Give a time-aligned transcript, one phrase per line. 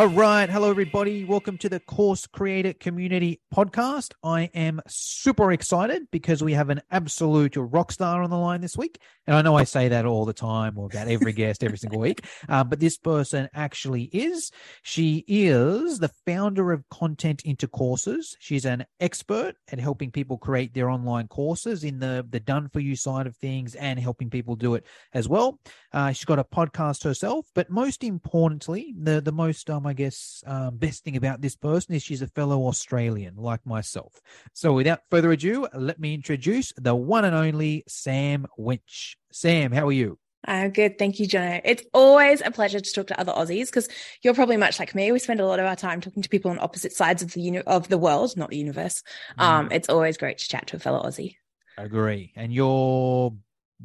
[0.00, 0.48] All right.
[0.48, 1.26] Hello, everybody.
[1.26, 4.14] Welcome to the Course Creator Community Podcast.
[4.24, 8.78] I am super excited because we have an absolute rock star on the line this
[8.78, 8.98] week.
[9.26, 12.00] And I know I say that all the time or about every guest every single
[12.00, 14.50] week, uh, but this person actually is.
[14.82, 18.38] She is the founder of Content into Courses.
[18.40, 22.80] She's an expert at helping people create their online courses in the, the done for
[22.80, 25.60] you side of things and helping people do it as well.
[25.92, 30.44] Uh, she's got a podcast herself, but most importantly, the, the most um, I guess,
[30.46, 34.20] um, best thing about this person is she's a fellow Australian like myself.
[34.54, 39.16] So without further ado, let me introduce the one and only Sam Winch.
[39.32, 40.18] Sam, how are you?
[40.44, 40.98] I'm good.
[40.98, 41.60] Thank you, Jono.
[41.64, 43.88] It's always a pleasure to talk to other Aussies because
[44.22, 45.12] you're probably much like me.
[45.12, 47.42] We spend a lot of our time talking to people on opposite sides of the
[47.42, 49.02] uni- of the world, not the universe.
[49.38, 49.42] Mm.
[49.42, 51.36] Um, it's always great to chat to a fellow Aussie.
[51.76, 52.32] Agree.
[52.36, 53.34] And you're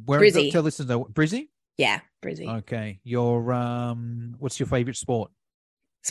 [0.04, 0.50] where Brizzy.
[0.50, 1.48] tell listeners Brizzy?
[1.76, 2.48] Yeah, Brizzy.
[2.58, 3.00] Okay.
[3.04, 5.30] Your um what's your favorite sport?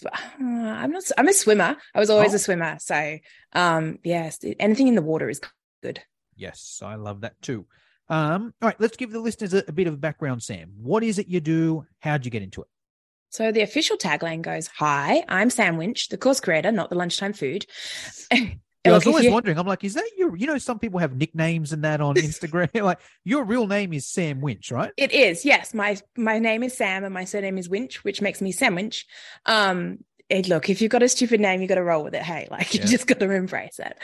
[0.04, 1.04] Uh, I'm not.
[1.18, 1.76] I'm a swimmer.
[1.94, 2.36] I was always oh.
[2.36, 2.78] a swimmer.
[2.80, 3.18] So,
[3.54, 5.42] um, yes, anything in the water is
[5.82, 6.02] good.
[6.36, 7.66] Yes, I love that too.
[8.08, 10.74] Um, all right, let's give the listeners a, a bit of background, Sam.
[10.78, 11.86] What is it you do?
[12.00, 12.68] How'd you get into it?
[13.30, 17.34] So the official tagline goes, "Hi, I'm Sam Winch, the course creator, not the lunchtime
[17.34, 17.66] food."
[18.86, 19.32] Yeah, I was always you...
[19.32, 19.58] wondering.
[19.58, 20.36] I'm like, is that your?
[20.36, 22.70] You know, some people have nicknames and that on Instagram.
[22.84, 24.92] like, your real name is Sam Winch, right?
[24.98, 25.44] It is.
[25.44, 28.76] Yes, my my name is Sam, and my surname is Winch, which makes me Sam
[28.76, 29.06] Winch.
[29.46, 32.24] Um, hey, look, if you've got a stupid name, you've got to roll with it.
[32.24, 33.98] Hey, like you just got to embrace it.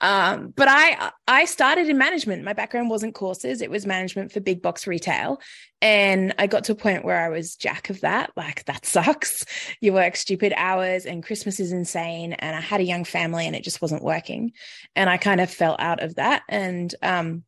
[0.00, 2.44] Um, but I I started in management.
[2.44, 5.40] My background wasn't courses; it was management for big box retail.
[5.80, 8.32] And I got to a point where I was jack of that.
[8.36, 9.44] Like that sucks.
[9.80, 12.32] You work stupid hours, and Christmas is insane.
[12.32, 14.52] And I had a young family, and it just wasn't working.
[14.96, 16.42] And I kind of fell out of that.
[16.48, 17.44] And um,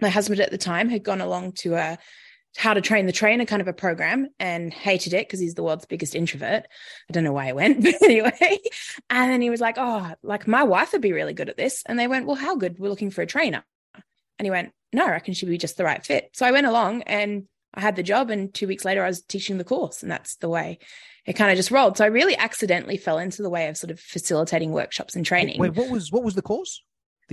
[0.00, 1.98] my husband at the time had gone along to a
[2.56, 5.62] how to train the trainer kind of a program and hated it because he's the
[5.62, 6.66] world's biggest introvert.
[7.08, 8.58] I don't know why he went, but anyway.
[9.10, 11.82] And then he was like, Oh, like my wife would be really good at this.
[11.86, 12.78] And they went, Well, how good?
[12.78, 13.64] We're looking for a trainer.
[14.38, 16.30] And he went, No, I reckon she'd be just the right fit.
[16.34, 18.30] So I went along and I had the job.
[18.30, 20.02] And two weeks later, I was teaching the course.
[20.02, 20.78] And that's the way
[21.24, 21.96] it kind of just rolled.
[21.96, 25.58] So I really accidentally fell into the way of sort of facilitating workshops and training.
[25.58, 26.82] Wait, what was what was the course?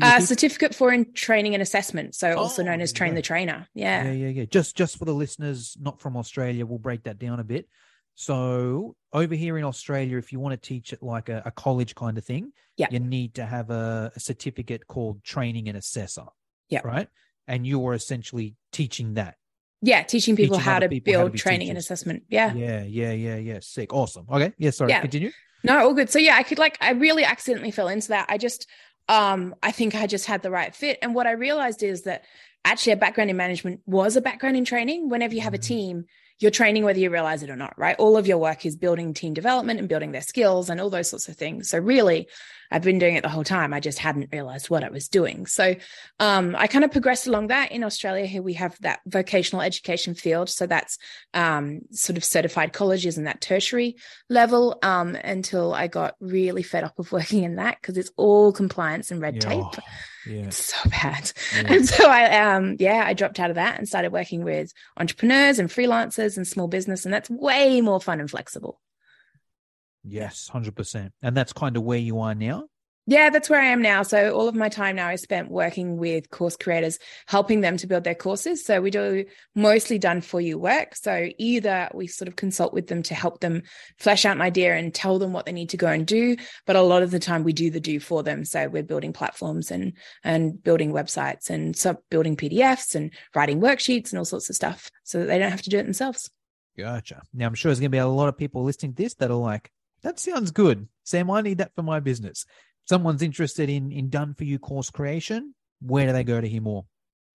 [0.01, 3.15] Uh, certificate four in training and assessment, so oh, also known as train yeah.
[3.15, 3.67] the trainer.
[3.73, 4.45] Yeah, yeah, yeah, yeah.
[4.45, 7.67] Just just for the listeners not from Australia, we'll break that down a bit.
[8.15, 11.95] So over here in Australia, if you want to teach it like a, a college
[11.95, 12.87] kind of thing, yeah.
[12.91, 16.25] you need to have a, a certificate called training and assessor.
[16.67, 17.07] Yeah, right.
[17.47, 19.35] And you are essentially teaching that.
[19.81, 21.69] Yeah, teaching people teaching how to people build how to training teachers.
[21.69, 22.23] and assessment.
[22.27, 22.53] Yeah.
[22.53, 23.59] Yeah, yeah, yeah, yeah.
[23.61, 23.93] Sick.
[23.93, 24.25] Awesome.
[24.29, 24.51] Okay.
[24.57, 24.91] Yeah, sorry.
[24.91, 24.99] Yeah.
[24.99, 25.31] Continue.
[25.63, 26.09] No, all good.
[26.09, 28.25] So yeah, I could like I really accidentally fell into that.
[28.29, 28.67] I just
[29.09, 30.99] um, I think I just had the right fit.
[31.01, 32.23] And what I realized is that
[32.63, 35.09] actually a background in management was a background in training.
[35.09, 35.67] Whenever you have a mm-hmm.
[35.67, 36.05] team,
[36.39, 37.95] you're training whether you realize it or not, right?
[37.99, 41.09] All of your work is building team development and building their skills and all those
[41.09, 41.69] sorts of things.
[41.69, 42.27] So really,
[42.71, 43.73] I've been doing it the whole time.
[43.73, 45.47] I just hadn't realized what I was doing.
[45.47, 45.75] So
[46.19, 47.71] um, I kind of progressed along that.
[47.71, 50.49] In Australia, here we have that vocational education field.
[50.49, 50.97] So that's
[51.33, 53.97] um, sort of certified colleges and that tertiary
[54.29, 58.53] level um, until I got really fed up of working in that because it's all
[58.53, 59.49] compliance and red yeah.
[59.49, 59.83] tape.
[60.29, 60.45] Yeah.
[60.45, 61.31] It's so bad.
[61.55, 61.73] Yeah.
[61.73, 65.57] And so I um yeah, I dropped out of that and started working with entrepreneurs
[65.57, 68.79] and freelancers and small business and that's way more fun and flexible.
[70.03, 71.11] Yes, 100%.
[71.21, 72.67] And that's kind of where you are now?
[73.09, 74.03] Yeah, that's where I am now.
[74.03, 77.87] So all of my time now is spent working with course creators, helping them to
[77.87, 78.63] build their courses.
[78.63, 79.25] So we do
[79.55, 80.95] mostly done for you work.
[80.95, 83.63] So either we sort of consult with them to help them
[83.97, 86.37] flesh out an idea and tell them what they need to go and do,
[86.67, 88.45] but a lot of the time we do the do for them.
[88.45, 89.93] So we're building platforms and
[90.23, 94.91] and building websites and sub building PDFs and writing worksheets and all sorts of stuff
[95.03, 96.29] so that they don't have to do it themselves.
[96.77, 97.23] Gotcha.
[97.33, 99.31] Now I'm sure there's going to be a lot of people listening to this that
[99.31, 99.71] are like,
[100.03, 100.87] that sounds good.
[101.03, 102.45] Sam, I need that for my business.
[102.89, 105.53] Someone's interested in in done for you course creation.
[105.79, 106.85] Where do they go to hear more?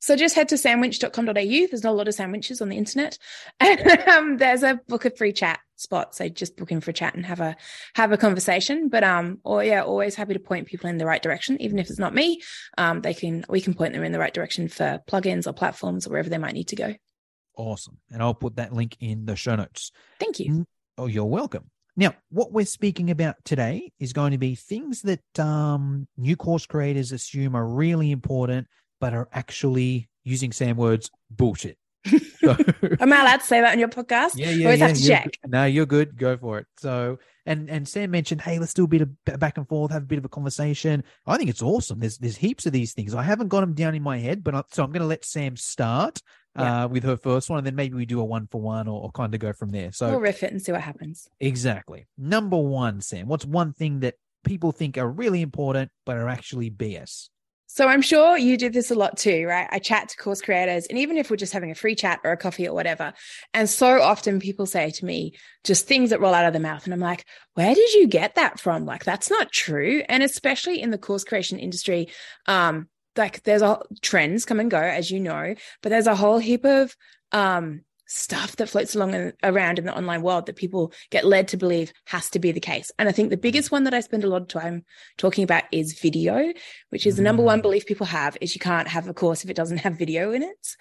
[0.01, 1.33] So just head to samwinch.com.au.
[1.33, 3.17] There's not a lot of sandwiches on the internet.
[3.61, 6.15] And um, there's a book a free chat spot.
[6.17, 7.55] So just book in for a chat and have a
[7.95, 8.89] have a conversation.
[8.89, 11.89] But um, or yeah, always happy to point people in the right direction, even if
[11.89, 12.43] it's not me.
[12.77, 16.07] Um, they can we can point them in the right direction for plugins or platforms
[16.07, 16.95] or wherever they might need to go.
[17.57, 17.99] Awesome.
[18.11, 19.93] And I'll put that link in the show notes.
[20.19, 20.67] Thank you.
[20.99, 21.71] Oh, you're welcome.
[21.97, 26.67] Now, what we're speaking about today is going to be things that um, new course
[26.67, 28.67] creators assume are really important,
[29.01, 31.79] but are actually, using Sam words, bullshit.
[32.41, 32.57] So,
[33.01, 34.33] Am I allowed to say that on your podcast?
[34.35, 34.87] yeah, yeah, Always yeah.
[34.89, 35.39] have to check.
[35.43, 35.51] good.
[35.51, 36.19] No, you're good.
[36.19, 36.67] Go for it.
[36.79, 40.03] So, and and Sam mentioned, hey, let's do a bit of back and forth, have
[40.03, 41.05] a bit of a conversation.
[41.27, 42.01] I think it's awesome.
[42.01, 43.15] There's there's heaps of these things.
[43.15, 45.25] I haven't got them down in my head, but I, so I'm going to let
[45.25, 46.21] Sam start
[46.57, 46.85] Yeah.
[46.85, 49.03] uh, with her first one, and then maybe we do a one for one or,
[49.03, 49.93] or kind of go from there.
[49.93, 51.29] So We'll riff it and see what happens.
[51.41, 52.07] Exactly.
[52.17, 54.15] Number one, Sam, what's one thing that
[54.45, 57.29] people think are really important but are actually BS?
[57.67, 59.67] So I'm sure you do this a lot too, right?
[59.69, 62.31] I chat to course creators, and even if we're just having a free chat or
[62.31, 63.13] a coffee or whatever,
[63.53, 65.33] and so often people say to me
[65.65, 67.25] just things that roll out of their mouth, and I'm like,
[67.55, 68.85] "Where did you get that from?
[68.85, 72.11] Like that's not true." And especially in the course creation industry,
[72.47, 76.39] um, like there's a trends come and go, as you know, but there's a whole
[76.39, 76.97] heap of
[77.33, 81.49] um stuff that floats along and around in the online world that people get led
[81.49, 82.91] to believe has to be the case.
[82.99, 84.85] And I think the biggest one that I spend a lot of time
[85.17, 86.53] talking about is video,
[86.91, 87.63] which is the number one Mm.
[87.63, 90.43] belief people have is you can't have a course if it doesn't have video in
[90.43, 90.77] it.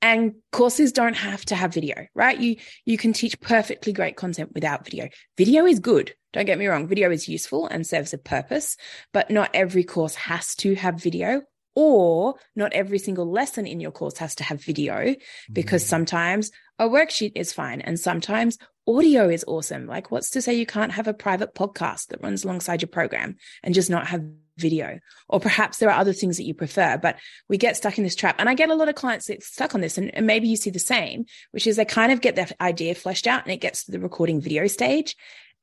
[0.00, 2.38] And courses don't have to have video, right?
[2.38, 5.08] You you can teach perfectly great content without video.
[5.36, 6.14] Video is good.
[6.32, 8.76] Don't get me wrong, video is useful and serves a purpose,
[9.12, 11.42] but not every course has to have video
[11.78, 15.14] or not every single lesson in your course has to have video
[15.52, 15.86] because Mm.
[15.86, 18.58] sometimes a worksheet is fine and sometimes
[18.88, 19.86] audio is awesome.
[19.86, 23.36] Like, what's to say you can't have a private podcast that runs alongside your program
[23.62, 24.24] and just not have
[24.56, 24.98] video?
[25.28, 27.16] Or perhaps there are other things that you prefer, but
[27.48, 28.36] we get stuck in this trap.
[28.40, 30.56] And I get a lot of clients that stuck on this, and, and maybe you
[30.56, 33.60] see the same, which is they kind of get their idea fleshed out and it
[33.60, 35.14] gets to the recording video stage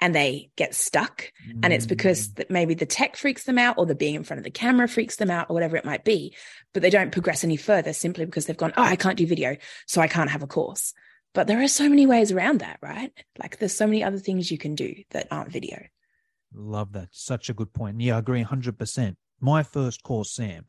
[0.02, 1.32] and they get stuck.
[1.64, 2.36] And it's because Mm.
[2.36, 4.88] that maybe the tech freaks them out or the being in front of the camera
[4.88, 6.36] freaks them out or whatever it might be,
[6.74, 9.56] but they don't progress any further simply because they've gone, oh, I can't do video,
[9.88, 10.94] so I can't have a course.
[11.34, 13.12] But there are so many ways around that, right?
[13.40, 15.82] Like there's so many other things you can do that aren't video.
[16.54, 17.10] Love that.
[17.12, 18.00] Such a good point.
[18.00, 19.16] Yeah, I agree 100%.
[19.42, 20.66] My first course, Sam,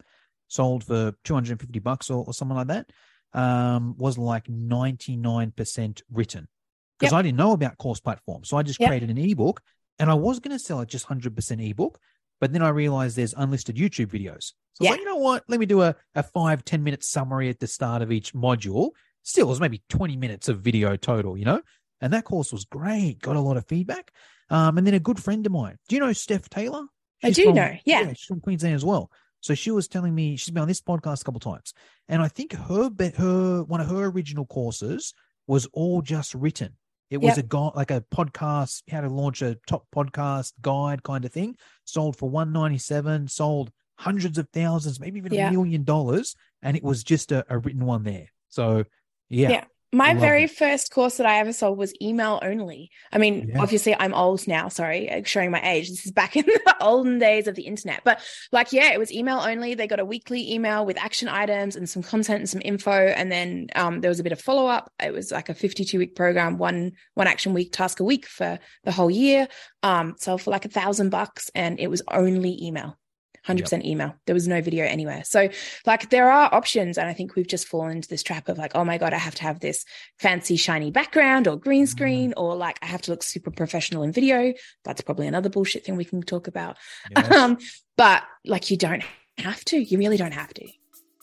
[0.48, 2.90] sold for 250 bucks or, or something like that,
[3.32, 6.48] um, was like 99% written
[6.98, 7.18] because Yep.
[7.18, 8.48] I didn't know about course platforms.
[8.48, 8.88] So I just Yep.
[8.88, 9.60] created an ebook
[9.98, 11.98] and I was going to sell it just 100% ebook.
[12.40, 14.52] But then I realized there's unlisted YouTube videos.
[14.74, 14.90] So Yeah.
[14.90, 15.44] like, you know what?
[15.48, 18.90] Let me do a, a five ten minute summary at the start of each module.
[19.22, 21.62] Still, it was maybe 20 minutes of video total, you know?
[22.00, 23.20] And that course was great.
[23.20, 24.12] Got a lot of feedback.
[24.50, 25.78] Um, and then a good friend of mine.
[25.88, 26.84] Do you know Steph Taylor?
[27.24, 28.06] I do from- know, yeah.
[28.12, 29.10] She's from Queensland as well.
[29.40, 31.72] So she was telling me she's been on this podcast a couple times,
[32.08, 35.14] and I think her her one of her original courses
[35.46, 36.76] was all just written.
[37.10, 37.52] It was Yep.
[37.52, 41.56] a like a podcast, how to launch a top podcast guide kind of thing.
[41.84, 43.28] Sold for one ninety seven.
[43.28, 45.48] Sold hundreds of thousands, maybe even Yeah.
[45.48, 48.28] a million dollars, and it was just a, a written one there.
[48.48, 48.84] So
[49.28, 49.64] yeah, Yeah.
[49.96, 50.50] My Love very it.
[50.50, 52.90] first course that I ever sold was email only.
[53.12, 53.62] I mean, Yeah.
[53.62, 54.68] obviously, I'm old now.
[54.68, 55.88] Sorry, uh, showing my age.
[55.88, 58.02] This is back in the olden days of the internet.
[58.04, 58.20] But
[58.52, 59.72] like, yeah, it was email only.
[59.74, 63.32] They got a weekly email with action items and some content and some info, and
[63.32, 64.92] then um, there was a bit of follow up.
[65.02, 68.58] It was like a 52 week program, one one action week task a week for
[68.84, 69.48] the whole year.
[69.82, 72.98] Um, sold for like a thousand bucks, and it was only email.
[73.46, 74.14] 100% email.
[74.26, 75.22] There was no video anywhere.
[75.24, 75.48] So,
[75.86, 76.98] like, there are options.
[76.98, 79.18] And I think we've just fallen into this trap of like, oh my God, I
[79.18, 79.84] have to have this
[80.18, 84.12] fancy, shiny background or green screen, or like I have to look super professional in
[84.12, 84.52] video.
[84.84, 86.76] That's probably another bullshit thing we can talk about.
[87.10, 87.30] Yes.
[87.36, 87.58] Um,
[87.96, 89.02] but like, you don't
[89.38, 89.76] have to.
[89.78, 90.66] You really don't have to.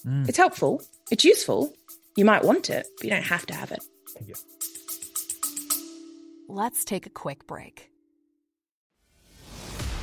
[0.06, 0.28] Mm.
[0.28, 0.82] It's helpful,
[1.12, 1.74] it's useful.
[2.16, 3.84] You might want it, but you don't have to have it.
[6.48, 7.90] Let's take a quick break.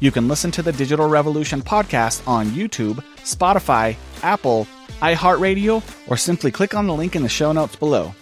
[0.00, 4.66] You can listen to the Digital Revolution podcast on YouTube, Spotify, Apple,
[5.00, 8.14] iHeartRadio, or simply click on the link in the show notes below.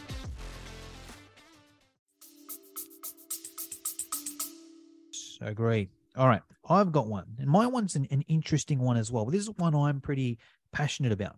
[5.41, 5.89] Agree.
[6.17, 6.43] All right.
[6.69, 7.25] I've got one.
[7.39, 9.25] And my one's an, an interesting one as well.
[9.27, 10.39] This is one I'm pretty
[10.73, 11.37] passionate about.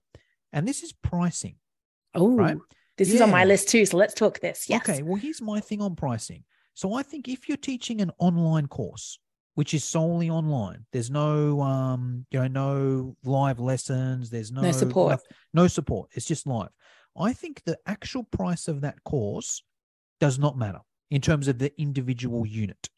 [0.53, 1.57] And this is pricing.
[2.15, 2.57] Oh, Right.
[2.99, 3.87] this is on my list too.
[3.87, 4.69] So let's talk this.
[4.69, 4.89] Yes.
[4.89, 5.03] Okay.
[5.03, 6.45] Well, here's my thing on pricing.
[6.75, 9.19] So I think if you're teaching an online course,
[9.55, 14.73] which is solely online, there's no um, you know, no live lessons, there's no, No
[14.73, 15.11] support.
[15.11, 16.11] noth- no support.
[16.15, 16.71] It's just live.
[17.17, 19.63] I think the actual price of that course
[20.21, 20.81] does not matter
[21.11, 22.89] in terms of the individual unit,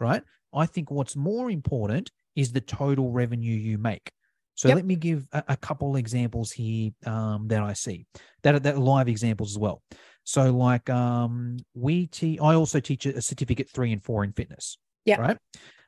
[0.00, 0.22] right?
[0.54, 4.10] I think what's more important is the total revenue you make.
[4.54, 4.76] So Yep.
[4.76, 8.06] let me give a, a couple examples here um, that I see
[8.42, 9.82] that are, that are live examples as well.
[10.24, 14.32] So like um, we te- I also teach a, a certificate three and four in
[14.32, 14.78] fitness.
[15.04, 15.20] Yeah.
[15.20, 15.36] Right.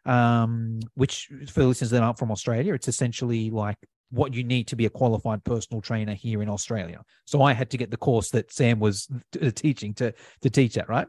[0.06, 3.76] Um, which for listeners that aren't from Australia, it's essentially like
[4.10, 7.02] what you need to be a qualified personal trainer here in Australia.
[7.26, 10.74] So I had to get the course that Sam was t- teaching to to teach
[10.74, 11.06] that, right?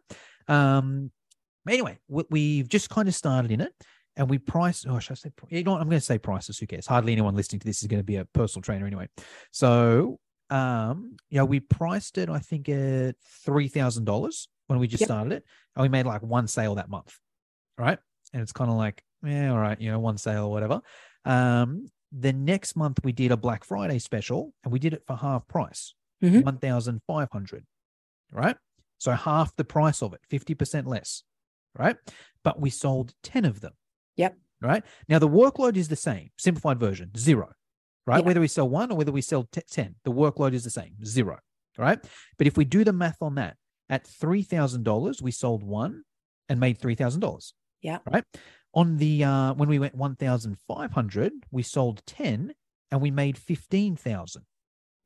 [0.48, 1.12] Um,
[1.68, 3.74] anyway, we, we've just kind of started in it,
[4.18, 4.86] and we price.
[4.88, 5.32] Oh, should I say?
[5.50, 5.82] You know, what?
[5.82, 6.58] I'm going to say prices.
[6.60, 6.88] Who cares?
[6.88, 9.08] Hardly anyone listening to this is going to be a personal trainer anyway.
[9.52, 10.20] So,
[10.50, 12.30] um, you know, we priced it.
[12.30, 13.16] I think at
[13.46, 15.08] three thousand dollars when we just Yep.
[15.08, 17.18] started it, and we made like one sale that month,
[17.78, 18.00] right?
[18.34, 20.82] And it's kind of like, yeah, all right, you know, one sale or whatever.
[21.26, 25.16] Um, the next month we did a Black Friday special, and we did it for
[25.16, 25.94] half price,
[26.24, 27.02] Mhm.
[27.08, 27.66] five hundred,
[28.32, 28.58] right?
[28.98, 31.24] So half the price of it, fifty percent less,
[31.78, 31.96] right?
[32.44, 33.74] But we sold ten of them.
[34.18, 34.38] Yep.
[34.62, 36.32] Right now, the workload is the same.
[36.38, 37.54] Simplified version, zero.
[38.06, 38.20] Right.
[38.20, 38.26] Yeah.
[38.26, 40.96] Whether we sell one or whether we sell t- ten, the workload is the same,
[41.06, 41.40] zero.
[41.78, 42.00] Right.
[42.38, 43.56] But if we do the math on that,
[43.88, 46.04] at three thousand dollars, we sold one
[46.50, 47.54] and made three thousand dollars.
[47.82, 48.00] Yeah.
[48.10, 48.24] Right.
[48.74, 52.54] On the uh when we went one thousand five hundred, we sold ten
[52.92, 54.44] and we made fifteen thousand.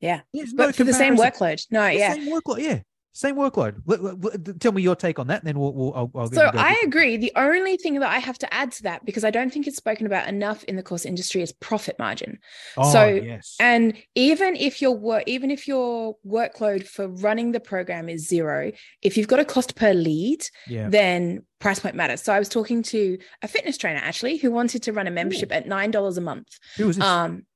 [0.00, 0.20] Yeah.
[0.32, 1.64] There's no for the same workload.
[1.70, 2.12] No, The yeah.
[2.14, 2.58] Same workload.
[2.58, 2.80] Yeah.
[3.16, 3.76] Same workload.
[3.86, 5.72] Let- let- let- tell me your take on that, and then we'll.
[5.72, 7.16] we'll I'll, I'll So I agree.
[7.16, 9.76] The only thing that I have to add to that, because I don't think it's
[9.76, 12.38] spoken about enough in the course industry, is profit margin.
[12.76, 13.54] Oh, so- yes.
[13.60, 18.72] And even if your work, even if your workload for running the program is zero,
[19.00, 20.88] if you've got a cost per lead, yeah.
[20.88, 22.20] then price point matters.
[22.20, 25.52] So I was talking to a fitness trainer actually who wanted to run a membership
[25.52, 26.48] at nine dollars a month.
[26.76, 27.04] Who was this?
[27.04, 27.46] Um,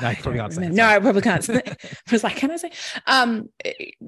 [0.00, 0.76] No, I probably can't say remember.
[0.76, 0.86] No.
[0.86, 1.50] I probably can't.
[1.50, 1.76] I
[2.12, 2.70] was like, can I say?
[3.06, 3.48] Um,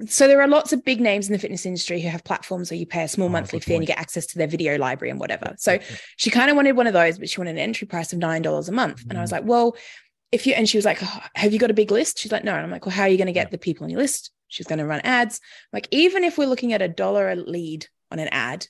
[0.07, 2.77] so there are lots of big names in the fitness industry who have platforms where
[2.79, 5.11] you pay a small Oh, monthly fee and you get access to their video library
[5.11, 5.55] and whatever.
[5.57, 5.79] So
[6.17, 8.41] she kind of wanted one of those, but she wanted an entry price of nine
[8.41, 9.03] dollars a month.
[9.09, 9.33] And I was Mm.
[9.33, 9.75] like, well,
[10.31, 12.17] if you and she was like, "Oh, have you got a big list?
[12.19, 12.53] She's like, no.
[12.53, 13.51] And I'm like, well, how are you going to get Yeah.
[13.51, 14.31] the people on your list?
[14.47, 15.39] She's going to run ads.
[15.71, 18.67] Like, even if we're looking at a dollar a lead on an ad,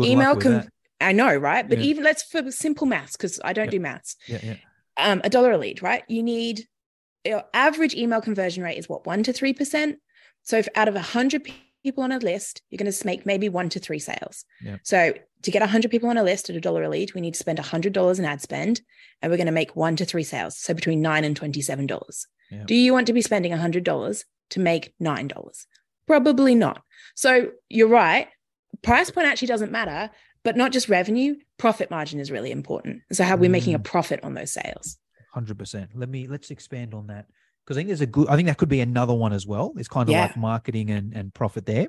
[0.00, 0.52] email luck can.
[0.52, 0.68] that.
[1.00, 1.68] I know, right?
[1.68, 1.84] But Yeah.
[1.84, 3.70] even let's for simple maths because I don't Yeah.
[3.70, 4.54] do maths Yeah, yeah.
[4.98, 6.02] Um, a dollar a lead, right?
[6.08, 6.66] You need
[7.24, 9.98] your average email conversion rate is what one to three percent.
[10.42, 11.48] So if out of a hundred
[11.82, 14.44] people on a list, you're going to make maybe one to three sales.
[14.62, 14.76] Yeah.
[14.82, 17.20] So to get a hundred people on a list at a dollar a lead, we
[17.20, 18.80] need to spend a hundred dollars in ad spend,
[19.20, 20.58] and we're going to make one to three sales.
[20.58, 22.26] So between nine and twenty-seven dollars.
[22.50, 22.64] Yeah.
[22.64, 25.66] Do you want to be spending a hundred dollars to make nine dollars?
[26.06, 26.82] Probably not.
[27.14, 28.28] So you're right.
[28.82, 30.10] Price point actually doesn't matter,
[30.48, 31.36] but not just revenue.
[31.58, 33.02] Profit margin is really important.
[33.12, 33.84] So how we're making a Mm.
[33.84, 34.96] profit on those sales.
[35.34, 35.90] Hundred percent.
[35.94, 37.26] Let me let's expand on that
[37.64, 38.28] because I think there's a good.
[38.28, 39.74] I think that could be another one as well.
[39.76, 40.22] It's kind of Yeah.
[40.22, 41.88] like marketing and and profit there.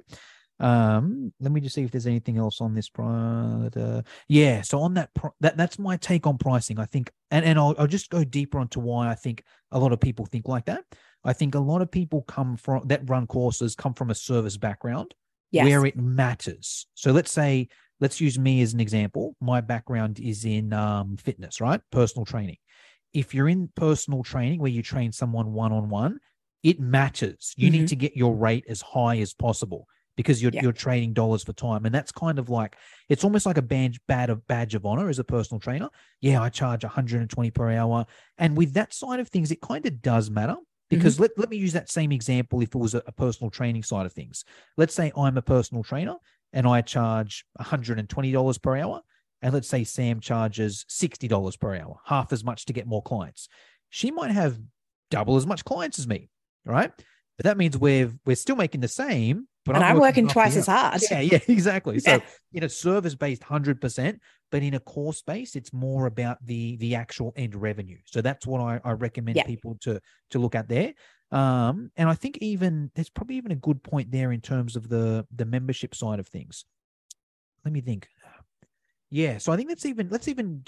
[0.60, 2.89] Um, let me just see if there's anything else on this.
[3.00, 4.62] Uh, yeah.
[4.62, 6.80] So on that, pro- that that's my take on pricing.
[6.80, 9.94] I think, and and I'll I'll just go deeper onto why I think a lot
[9.94, 10.84] of people think like that.
[11.24, 14.58] I think a lot of people come from that run courses come from a service
[14.58, 15.16] background
[15.51, 15.63] Yes.
[15.66, 16.88] where it matters.
[16.94, 19.36] So let's say, let's use me as an example.
[19.41, 21.82] My background is in um, fitness, right?
[21.91, 22.58] Personal training.
[23.13, 26.20] If you're in personal training where you train someone one on one,
[26.63, 27.53] it matters.
[27.58, 27.89] You need Mhm.
[27.89, 30.63] to get your rate as high as possible because you're Yeah.
[30.63, 32.75] you're trading dollars for time, and that's kind of like
[33.08, 35.89] it's almost like a badge bad of badge of honor as a personal trainer.
[36.22, 38.06] Yeah, I charge 120 per hour,
[38.38, 40.58] and with that side of things, it kind of does matter
[40.89, 43.84] because let, let me use that same example if it was a, a personal training
[43.84, 44.44] side of things
[44.75, 46.15] let's say I'm a personal trainer
[46.53, 49.01] and I charge $120 per hour.
[49.41, 53.48] And let's say Sam charges $60 per hour, half as much to get more clients.
[53.89, 54.60] She might have
[55.12, 56.29] double as much clients as me,
[56.65, 56.91] right?
[57.38, 60.34] But that means we're we're still making the same, but and I'm working half the
[60.34, 61.01] twice as hard.
[61.10, 62.00] Yeah, yeah, exactly.
[62.00, 64.20] So in a service based 100%,
[64.51, 68.00] but in a course base, it's more about the the actual end revenue.
[68.03, 69.46] So that's what I, I recommend Yeah.
[69.46, 70.01] people to
[70.32, 70.94] to look at there.
[71.32, 74.90] Um, and I think even there's probably even a good point there in terms of
[74.90, 76.66] the the membership side of things.
[77.64, 78.08] Let me think.
[79.12, 80.64] Yeah, so I think let's even let's even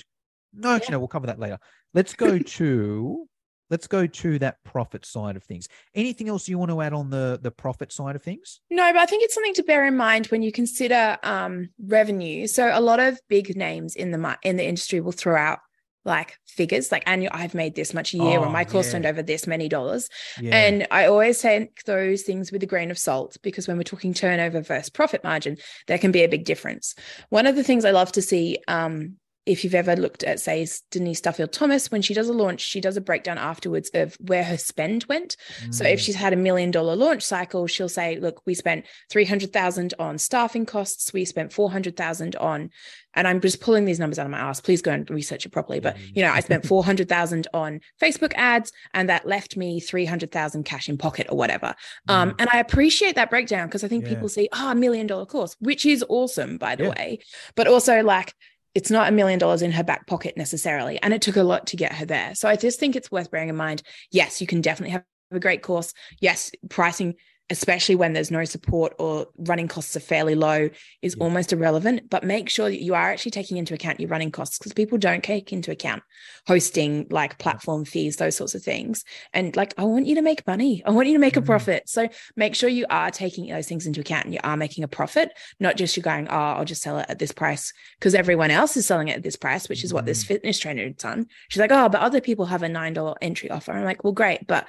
[0.54, 1.60] no, actually, no, we'll cover that later.
[1.94, 3.28] Let's go to
[3.70, 5.68] let's go to that profit side of things.
[5.96, 8.60] Anything else you want to add on the the profit side of things?
[8.70, 12.46] No, but I think it's something to bear in mind when you consider um, revenue.
[12.48, 15.60] So a lot of big names in the in the industry will throw out
[16.04, 17.32] like figures, like annual.
[17.34, 18.94] I've made this much a year, or Oh, my course yeah.
[18.94, 20.10] turned over this many dollars.
[20.40, 20.56] Yeah.
[20.56, 24.14] And I always take those things with a grain of salt because when we're talking
[24.14, 26.96] turnover versus profit margin, there can be a big difference.
[27.30, 30.68] One of the things I love to see um, if you've ever looked at, say,
[30.92, 34.44] Denise Duffield Thomas, when she does a launch, she does a breakdown afterwards of where
[34.44, 35.36] her spend went.
[35.66, 35.74] Mm.
[35.74, 36.04] So if mm.
[36.04, 40.68] she's had a million dollar launch cycle, she'll say, look, we spent 300,000 on staffing
[40.68, 41.12] costs.
[41.12, 42.70] We spent 400,000 on,
[43.16, 44.62] and I'm just pulling these numbers out of my ass.
[44.62, 45.80] Please go and research it properly.
[45.80, 50.88] But, you know, I spent 400,000 on Facebook ads and that left me 300,000 cash
[50.88, 51.74] in pocket or whatever.
[52.08, 52.36] Um, mm.
[52.38, 54.10] and I appreciate that breakdown because I think yeah.
[54.12, 56.90] people see, oh, a million dollar course, which is awesome, by the yeah.
[56.90, 57.20] way.
[57.56, 58.36] But also like,
[58.74, 61.02] it's not a million dollars in her back pocket necessarily.
[61.02, 62.36] And it took a lot to get her there.
[62.36, 63.84] So I just think it's worth bearing in mind.
[64.12, 65.94] Yes, you can definitely have a great course.
[66.20, 67.16] Yes, pricing
[67.50, 70.70] especially when there's no support or running costs are fairly low,
[71.02, 71.24] is yeah.
[71.24, 72.10] almost irrelevant.
[72.10, 74.98] But make sure that you are actually taking into account your running costs because people
[74.98, 76.04] don't take into account
[76.48, 79.04] hosting, like platform fees, those sorts of things.
[79.34, 81.44] And like, I want you to make money, I want you to make mm-hmm.
[81.44, 81.90] a profit.
[81.90, 84.88] So make sure you are taking those things into account and you are making a
[84.88, 88.52] profit, not just you're going, oh, I'll just sell it at this price because everyone
[88.52, 89.96] else is selling it at this price, which is mm-hmm.
[89.96, 90.34] what this mm-hmm.
[90.34, 91.28] fitness trainer had done.
[91.50, 93.74] She's like, oh, but other people have a $9 entry offer.
[93.74, 94.48] I'm like, well, great.
[94.48, 94.68] But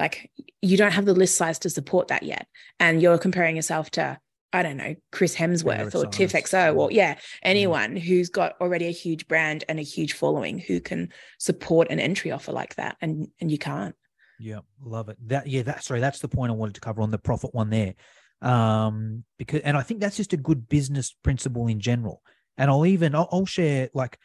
[0.00, 0.30] like
[0.62, 2.48] you don't have the list size to support that yet.
[2.80, 4.18] And you're comparing yourself to,
[4.52, 8.00] I don't know, Chris Hemsworth or Tiff XO or yeah, anyone mm.
[8.00, 12.32] who's got already a huge brand and a huge following who can support an entry
[12.32, 12.96] offer like that.
[13.00, 13.94] And and you can't.
[14.40, 15.18] Yeah, love it.
[15.28, 17.68] That yeah, that's sorry, that's the point I wanted to cover on the profit one
[17.68, 17.94] there.
[18.40, 22.22] Um, because and I think that's just a good business principle in general.
[22.56, 24.18] And I'll even I'll, I'll share like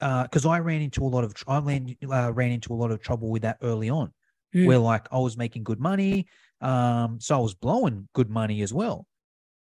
[0.00, 2.92] uh because I ran into a lot of I ran, uh, ran into a lot
[2.92, 4.12] of trouble with that early on
[4.54, 4.66] mm.
[4.66, 6.26] where like I was making good money.
[6.60, 9.06] Um, so I was blowing good money as well.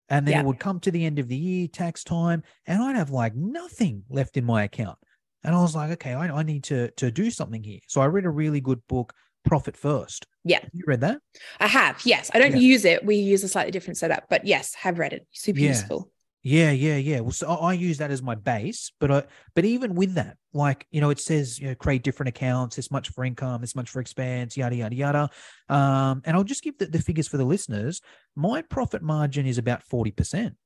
[0.08, 0.40] And then yeah.
[0.40, 3.34] it would come to the end of the year, tax time, and I'd have like
[3.34, 4.98] nothing left in my account.
[5.42, 7.80] And I was like, okay, I, I need to to do something here.
[7.88, 10.26] So I read a really good book, Profit First.
[10.44, 10.60] Yeah.
[10.60, 11.18] Have you read that?
[11.60, 12.02] I have.
[12.04, 12.30] Yes.
[12.34, 12.58] I don't yeah.
[12.58, 13.04] use it.
[13.04, 15.26] We use a slightly different setup, but yes, have read it.
[15.32, 15.68] Super yeah.
[15.68, 16.11] useful.
[16.44, 17.20] Yeah, yeah, yeah.
[17.20, 19.22] Well, so I use that as my base, but I,
[19.54, 22.74] but even with that, like you know, it says you know create different accounts.
[22.74, 25.30] This much for income, this much for expense, yada yada yada.
[25.68, 28.00] Um, and I'll just give the, the figures for the listeners.
[28.34, 30.56] My profit margin is about forty percent.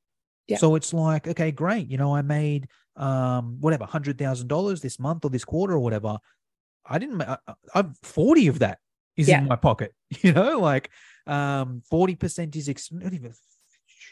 [0.46, 0.56] Yeah.
[0.56, 1.90] So it's like, okay, great.
[1.90, 5.80] You know, I made um whatever hundred thousand dollars this month or this quarter or
[5.80, 6.16] whatever.
[6.86, 7.20] I didn't.
[7.20, 7.36] I,
[7.74, 8.78] I've forty of that
[9.14, 9.40] is yeah.
[9.40, 9.92] in my pocket.
[10.22, 10.88] You know, like
[11.26, 13.34] um forty percent is ex- not even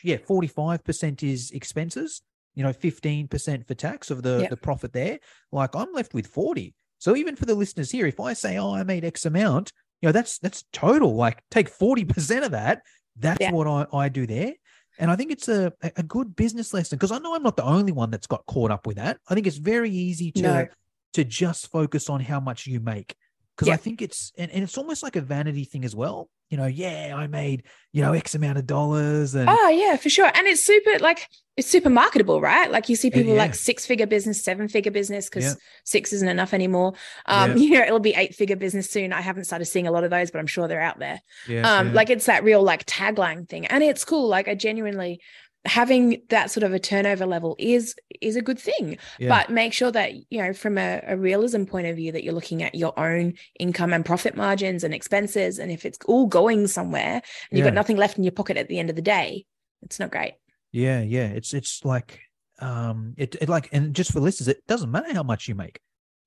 [0.05, 2.23] yeah, 45% is expenses,
[2.55, 5.19] you know, 15% for tax of the, the profit there.
[5.51, 6.75] Like I'm left with 40.
[6.99, 10.09] So even for the listeners here, if I say, oh, I made X amount, you
[10.09, 11.15] know, that's that's total.
[11.17, 12.83] Like take 40% of that.
[13.17, 13.53] That's yeah.
[13.53, 14.53] what I, I do there.
[14.99, 17.65] And I think it's a, a good business lesson because I know I'm not the
[17.65, 19.19] only one that's got caught up with that.
[19.29, 20.67] I think it's very easy to no.
[21.15, 23.17] to just focus on how much you make
[23.57, 26.61] because I think it's and, and it's almost like a vanity thing as well you
[26.61, 29.35] know, yeah, I made, you know, X amount of dollars.
[29.35, 30.31] And oh, yeah, for sure.
[30.33, 32.71] And it's super like it's super marketable, right?
[32.71, 33.39] Like you see people yeah.
[33.39, 35.55] like six figure business, seven figure business, because yeah.
[35.83, 36.93] six isn't enough anymore.
[37.27, 37.57] Um, yeah.
[37.65, 39.13] you know, it'll be eight figure business soon.
[39.13, 41.21] I haven't started seeing a lot of those, but I'm sure they're out there.
[41.49, 43.67] Yeah, um, like it's that real like tagline thing.
[43.67, 44.29] And it's cool.
[44.29, 45.21] Like I genuinely
[45.67, 49.29] having that sort of a turnover level is is a good thing yeah.
[49.29, 52.35] but make sure that you know from a, a, realism point of view that you're
[52.35, 56.67] looking at your own income and profit margins and expenses and if it's all going
[56.67, 59.47] somewhere and you've got nothing left in your pocket at the end of the day
[59.83, 60.35] it's not great
[60.71, 62.21] yeah yeah it's it's like
[62.59, 65.81] um it, it like and just for listeners it doesn't matter how much you make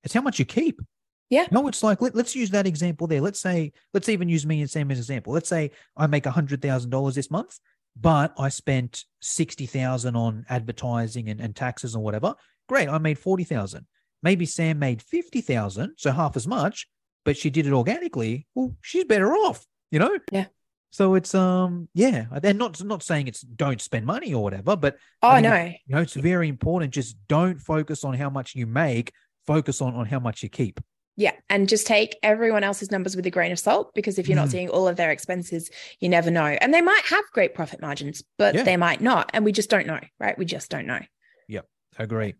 [0.03, 0.81] it's how much you keep
[1.29, 1.45] yeah.
[1.51, 3.19] No, it's like let, us use that example there.
[3.19, 5.33] Let's say, let's even use me and Sam as an example.
[5.33, 7.59] Let's say I make a hundred thousand dollars this month
[7.99, 12.35] but I spent 60,000 on advertising and, and taxes and whatever.
[12.67, 12.89] Great.
[12.89, 13.85] I made 40,000.
[14.23, 16.87] Maybe Sam made 50,000, so half as much,
[17.23, 18.47] but she did it organically.
[18.55, 20.17] Well, she's better off, you know?
[20.31, 20.45] Yeah.
[20.89, 24.97] So it's um yeah, and not not saying it's don't spend money or whatever, but
[25.21, 26.93] oh no, you know it's very important.
[26.93, 29.11] Just don't focus on how much you make.
[29.45, 30.79] Focus on on how much you keep.
[31.17, 31.33] Yeah.
[31.49, 34.41] And just take everyone else's numbers with a grain of salt because if you're mm.
[34.41, 36.45] not seeing all of their expenses, you never know.
[36.45, 38.63] And they might have great profit margins, but yeah.
[38.63, 39.31] they might not.
[39.33, 40.37] And we just don't know, right?
[40.37, 40.99] We just don't know.
[41.47, 41.65] Yep.
[41.97, 42.35] Agree.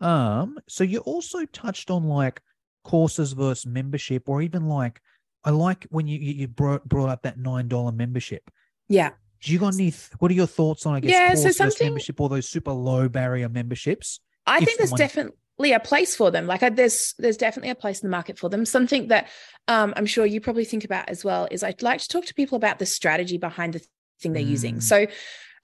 [0.00, 2.40] Um, so you also touched on like
[2.84, 5.00] courses versus membership, or even like
[5.44, 8.48] I like when you you brought brought up that nine dollar membership.
[8.88, 9.10] Yeah.
[9.42, 9.92] Do you got any?
[10.18, 13.08] What are your thoughts on I guess yeah, so something, membership or those super low
[13.08, 14.20] barrier memberships?
[14.46, 15.34] I think there's definitely
[15.68, 16.46] a place for them.
[16.46, 18.64] Like I, there's there's definitely a place in the market for them.
[18.64, 19.28] Something that
[19.68, 22.34] um, I'm sure you probably think about as well is I'd like to talk to
[22.34, 23.82] people about the strategy behind the
[24.20, 24.48] thing they're mm.
[24.48, 24.80] using.
[24.80, 25.06] So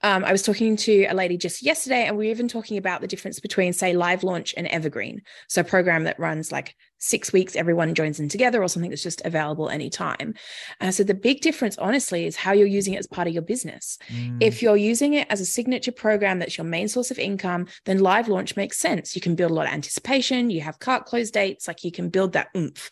[0.03, 3.01] Um, I was talking to a lady just yesterday, and we were even talking about
[3.01, 5.21] the difference between, say, Live Launch and Evergreen.
[5.47, 9.03] So, a program that runs like six weeks, everyone joins in together, or something that's
[9.03, 10.35] just available anytime.
[10.79, 13.43] And so, the big difference, honestly, is how you're using it as part of your
[13.43, 13.97] business.
[14.09, 14.37] Mm.
[14.41, 17.99] If you're using it as a signature program that's your main source of income, then
[17.99, 19.15] Live Launch makes sense.
[19.15, 22.09] You can build a lot of anticipation, you have cart close dates, like you can
[22.09, 22.91] build that oomph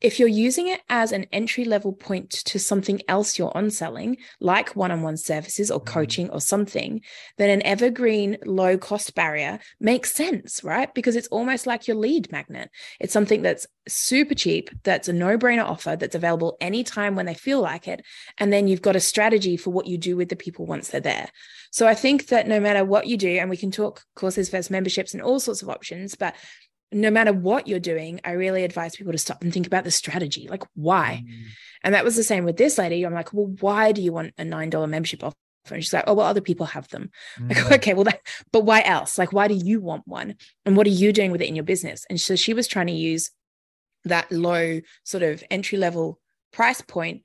[0.00, 4.16] if you're using it as an entry level point to something else you're on selling,
[4.40, 5.92] like one on one services or mm-hmm.
[5.92, 7.00] coaching or something,
[7.36, 10.92] then an evergreen low cost barrier makes sense, right?
[10.94, 12.70] Because it's almost like your lead magnet.
[13.00, 17.34] It's something that's super cheap, that's a no brainer offer, that's available anytime when they
[17.34, 18.04] feel like it.
[18.38, 21.00] And then you've got a strategy for what you do with the people once they're
[21.00, 21.28] there.
[21.70, 24.70] So I think that no matter what you do, and we can talk courses versus
[24.70, 26.34] memberships and all sorts of options, but
[26.92, 29.90] no matter what you're doing, I really advise people to stop and think about the
[29.90, 30.48] strategy.
[30.48, 31.24] Like, why?
[31.26, 31.44] Mm.
[31.84, 33.04] And that was the same with this lady.
[33.04, 35.36] I'm like, well, why do you want a $9 membership offer?
[35.70, 37.10] And she's like, oh, well, other people have them.
[37.38, 37.48] Mm.
[37.48, 38.20] Like, okay, well, that,
[38.52, 39.18] but why else?
[39.18, 40.34] Like, why do you want one?
[40.64, 42.04] And what are you doing with it in your business?
[42.08, 43.30] And so she was trying to use
[44.04, 46.18] that low sort of entry level
[46.52, 47.22] price point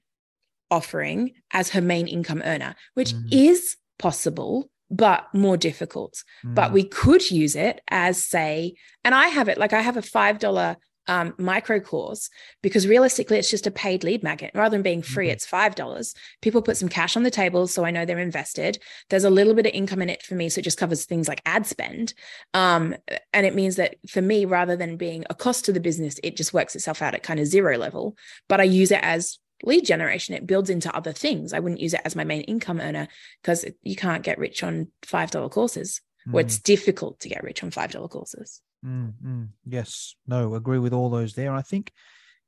[0.69, 3.27] offering as her main income earner, which mm.
[3.31, 6.23] is possible but more difficult.
[6.45, 6.53] Mm.
[6.53, 10.01] But we could use it as, say, and I have it like I have a
[10.01, 10.75] $5
[11.07, 12.29] um, micro course
[12.61, 14.51] because realistically, it's just a paid lead magnet.
[14.53, 15.33] Rather than being free, mm-hmm.
[15.33, 16.15] it's $5.
[16.41, 18.77] People put some cash on the table so I know they're invested.
[19.09, 20.47] There's a little bit of income in it for me.
[20.47, 22.13] So it just covers things like ad spend.
[22.53, 22.95] Um,
[23.33, 26.37] and it means that for me, rather than being a cost to the business, it
[26.37, 28.15] just works itself out at kind of zero level.
[28.47, 31.93] But I use it as lead generation it builds into other things i wouldn't use
[31.93, 33.07] it as my main income earner
[33.41, 36.33] because you can't get rich on five dollar courses mm.
[36.33, 36.63] or it's mm.
[36.63, 39.47] difficult to get rich on five dollar courses mm, mm.
[39.65, 41.91] yes no agree with all those there i think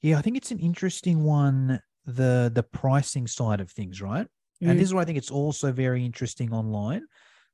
[0.01, 4.27] yeah i think it's an interesting one the the pricing side of things right
[4.61, 4.77] and mm.
[4.77, 7.03] this is where i think it's also very interesting online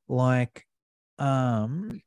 [0.08, 0.66] like
[1.20, 2.02] um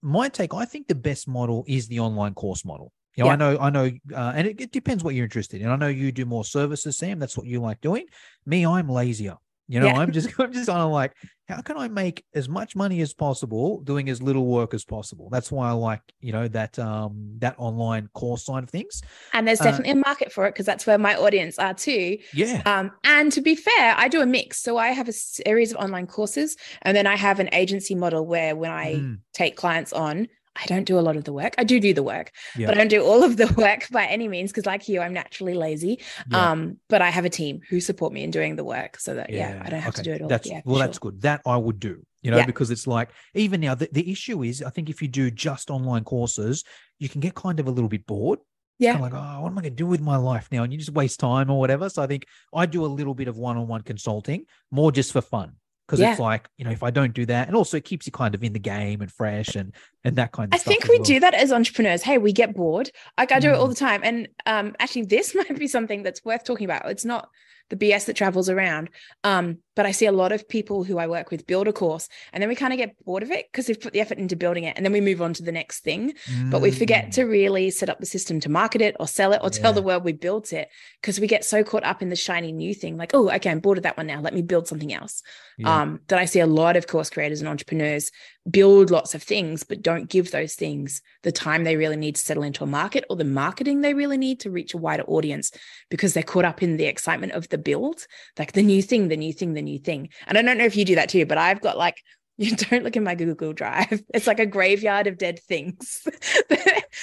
[0.00, 3.32] my take i think the best model is the online course model you know, yeah.
[3.32, 5.68] I know, I know, uh, and it, it, depends what you're interested in.
[5.68, 7.18] I know you do more services, Sam.
[7.18, 8.06] That's what you like doing.
[8.46, 9.36] Me, I'm lazier.
[9.68, 9.98] You know, yeah.
[9.98, 11.12] I'm just, I'm just kind of like,
[11.48, 15.28] how can I make as much money as possible doing as little work as possible?
[15.30, 19.02] That's why I like, you know, that um that online course side of things.
[19.32, 21.74] And there's uh, definitely uh, a market for it because that's where my audience are
[21.74, 22.18] too.
[22.32, 22.62] Yeah.
[22.64, 24.62] Um, and to be fair, I do a mix.
[24.62, 28.26] So I have a series of online courses, and then I have an agency model
[28.26, 29.18] where when I mm.
[29.32, 31.54] take clients on, I don't do a lot of the work.
[31.56, 32.66] I do do the work, yeah.
[32.66, 35.14] but I don't do all of the work by any means because, like you, I'm
[35.14, 36.00] naturally lazy.
[36.30, 36.50] Yeah.
[36.50, 39.30] Um, but I have a team who support me in doing the work, so that
[39.30, 40.02] yeah, yeah I don't have okay.
[40.02, 40.28] to do it all.
[40.28, 40.78] That's, well, sure.
[40.78, 41.22] that's good.
[41.22, 44.62] That I would do, you know, because it's like even now the, the issue is
[44.62, 46.64] I think if you do just online courses,
[46.98, 48.38] you can get kind of a little bit bored.
[48.78, 48.94] Yeah.
[48.94, 50.64] Kind of like, oh, what am I going to do with my life now?
[50.64, 51.88] And you just waste time or whatever.
[51.88, 55.12] So I think I do a little bit of one on one consulting more just
[55.12, 55.52] for fun
[55.86, 56.12] because yeah.
[56.12, 58.34] it's like you know if I don't do that, and also it keeps you kind
[58.34, 60.58] of in the game and fresh and and that kind of.
[60.58, 61.04] I think we well.
[61.04, 62.02] do that as entrepreneurs.
[62.02, 62.90] Hey, we get bored.
[63.18, 63.54] Like I do mm.
[63.54, 63.70] it all mm.
[63.70, 66.90] the time, and um, actually, this might be something that's worth talking about.
[66.90, 67.28] It's not
[67.70, 68.90] the BS that travels around.
[69.24, 72.08] Um, but I see a lot of people who I work with build a course
[72.32, 74.36] and then we kind of get bored of it because they've put the effort into
[74.36, 76.14] building it and then we move on to the next thing.
[76.26, 76.50] Mm.
[76.50, 77.30] But we forget to mm.
[77.30, 79.60] really set up the system to market it or sell it or yeah.
[79.60, 80.68] tell the world we built it
[81.00, 83.60] because we get so caught up in the shiny new thing like, oh, okay, I'm
[83.60, 84.20] bored of that one now.
[84.20, 85.22] Let me build something else.
[85.58, 85.82] Yeah.
[85.82, 88.10] Um, that I see a lot of course creators and entrepreneurs
[88.50, 92.20] build lots of things, but don't give those things the time they really need to
[92.20, 95.52] settle into a market or the marketing they really need to reach a wider audience
[95.90, 98.06] because they're caught up in the excitement of the build,
[98.38, 100.10] like the new thing, the new thing, the new thing.
[100.26, 102.02] And I don't know if you do that too, but I've got like,
[102.38, 104.02] you don't look in my Google Drive.
[104.14, 106.06] It's like a graveyard of dead things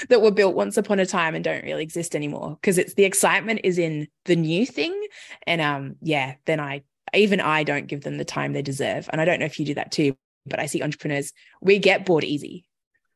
[0.10, 3.06] that were built once upon a time and don't really exist anymore because it's the
[3.06, 5.08] excitement is in the new thing.
[5.46, 9.10] And um, yeah, then I even I don't give them the time they deserve.
[9.12, 12.06] And I don't know if you do that too, but I see entrepreneurs, we get
[12.06, 12.66] bored easy.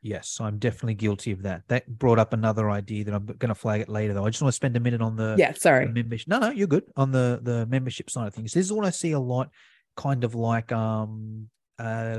[0.03, 1.63] Yes, I'm definitely guilty of that.
[1.69, 4.25] That brought up another idea that I'm going to flag it later, though.
[4.25, 6.27] I just want to spend a minute on the yeah, sorry, membership.
[6.27, 8.51] No, no, you're good on the the membership side of things.
[8.51, 9.49] This is what I see a lot,
[9.95, 11.47] kind of like um
[11.79, 12.17] uh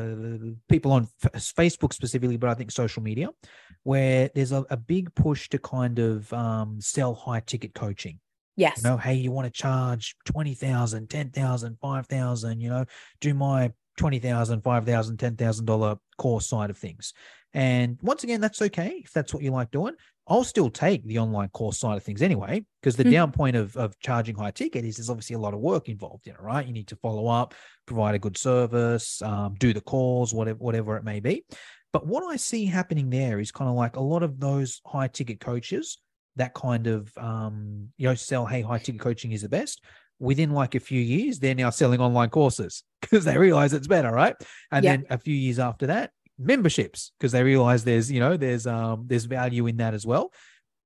[0.71, 3.29] people on Facebook specifically, but I think social media,
[3.83, 8.19] where there's a, a big push to kind of um sell high ticket coaching.
[8.57, 8.79] Yes.
[8.79, 12.85] You know, hey, you want to charge 20,000, 10,000, 5,000, you know,
[13.21, 17.13] do my 20,000, 5,000, 10,000 dollar course side of things.
[17.55, 19.95] And once again, that's okay if that's what you like doing.
[20.27, 23.13] I'll still take the online course side of things anyway, because the mm-hmm.
[23.13, 26.27] down point of, of charging high ticket is there's obviously a lot of work involved
[26.27, 26.67] in it, right?
[26.67, 27.55] You need to follow up,
[27.87, 31.45] provide a good service, um, do the calls, whatever, whatever it may be.
[31.93, 35.09] But what I see happening there is kind of like a lot of those high
[35.09, 35.99] ticket coaches
[36.37, 39.81] that kind of um, you know sell hey high ticket coaching is the best
[40.19, 44.11] within like a few years, they're now selling online courses because they realize it's better,
[44.11, 44.35] right?
[44.71, 44.97] And Yeah.
[44.97, 49.05] then a few years after that, memberships because they realize there's you know there's um
[49.07, 50.33] there's value in that as well.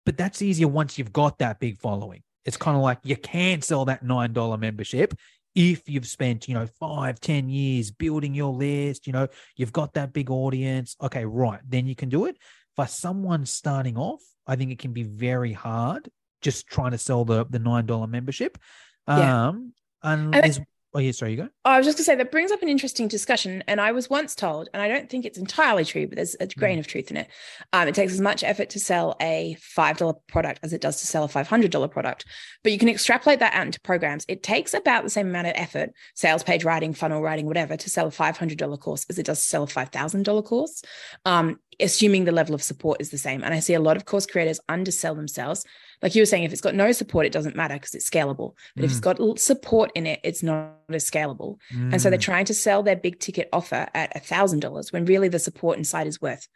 [0.05, 2.23] But that's easier once you've got that big following.
[2.45, 5.15] It's kind of like you can sell that nine dollar membership
[5.55, 9.07] if you've spent you know five ten years building your list.
[9.07, 10.97] You know you've got that big audience.
[11.03, 12.37] Okay, right, then you can do it.
[12.77, 16.09] For someone starting off, I think it can be very hard
[16.41, 18.59] just trying to sell the the nine dollar membership.
[19.07, 19.49] Yeah.
[19.49, 20.61] Um, and there's
[20.95, 21.49] oh yeah, sorry, you go.
[21.65, 23.63] I was just going to say that brings up an interesting discussion.
[23.67, 26.47] And I was once told, and I don't think it's entirely true, but there's a
[26.47, 27.29] grain of truth in it.
[27.73, 31.07] Um, it takes as much effort to sell a $5 product as it does to
[31.07, 32.25] sell a $500 product.
[32.63, 34.25] But you can extrapolate that out into programs.
[34.29, 37.91] It takes about the same amount of effort, sales page writing, funnel writing, whatever, to
[37.91, 40.83] sell a $500 course as it does to sell a $5,000 course,
[41.25, 43.43] um, assuming the level of support is the same.
[43.43, 45.65] And I see a lot of course creators undersell themselves.
[46.03, 48.55] Like you were saying, if it's got no support, it doesn't matter because it's scalable.
[48.77, 51.57] But if it's got support in it, it's not as scalable.
[51.91, 54.93] And so they're Mm, trying to sell their big ticket offer at a thousand dollars
[54.93, 56.49] when really the support inside is worth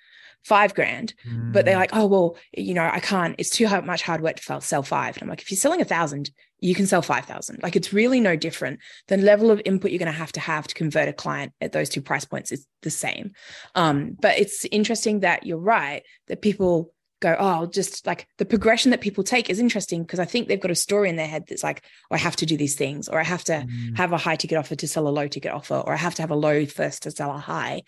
[0.45, 1.15] five grand.
[1.53, 3.35] But they're mm, like, oh well, you know, I can't.
[3.39, 5.17] It's too hard, much hard work to sell five.
[5.17, 7.61] And I'm like, if you're selling a thousand, you can sell five thousand.
[7.63, 8.81] Like it's really no different.
[9.09, 11.73] The level of input you're going to have to have to convert a client at
[11.73, 13.33] those two price points is the same.
[13.75, 18.91] Um, but it's interesting that you're right that people go, oh, just like the progression
[18.91, 21.45] that people take is interesting because I think they've got a story in their head
[21.49, 24.13] that's like, oh, I have to do these things, or I have to mm, have
[24.13, 26.31] a high ticket offer to sell a low ticket offer, or I have to have
[26.31, 27.83] a low first to sell a high.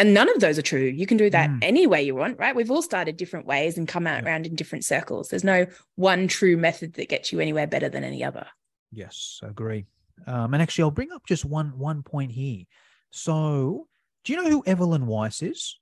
[0.00, 0.80] And none of those are true.
[0.80, 1.58] You can do that Mm.
[1.62, 2.56] any way you want, right?
[2.56, 4.30] We've all started different ways and come out Yeah.
[4.30, 5.28] around in different circles.
[5.28, 8.46] There's no one true method that gets you anywhere better than any other.
[8.90, 9.84] Yes, I agree.
[10.26, 12.64] Um, and actually, I'll bring up just one one point here.
[13.10, 13.88] So,
[14.24, 15.78] do you know who Evelyn Weiss is?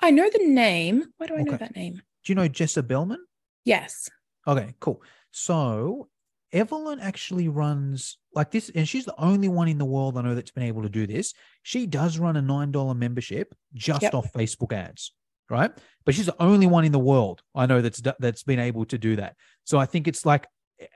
[0.00, 1.04] I know the name.
[1.16, 1.94] Why do I know that name?
[1.94, 3.24] Do you know Jessa Bellman?
[3.64, 4.10] Yes.
[4.46, 5.02] Okay, cool.
[5.30, 6.08] So
[6.56, 10.34] Evelyn actually runs like this, and she's the only one in the world I know
[10.34, 11.34] that's been able to do this.
[11.62, 14.14] She does run a nine dollar membership just Yep.
[14.14, 15.12] off Facebook ads,
[15.50, 15.70] right?
[16.04, 18.98] But she's the only one in the world I know that's that's been able to
[18.98, 19.36] do that.
[19.64, 20.46] So I think it's like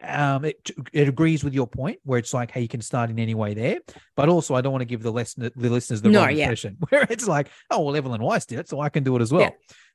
[0.03, 3.19] um it, it agrees with your point where it's like hey you can start in
[3.19, 3.79] any way there
[4.15, 6.43] but also i don't want to give the lesson the listeners the No, wrong yeah.
[6.45, 9.23] impression where it's like oh well evelyn weiss did it so i can do it
[9.23, 9.51] as well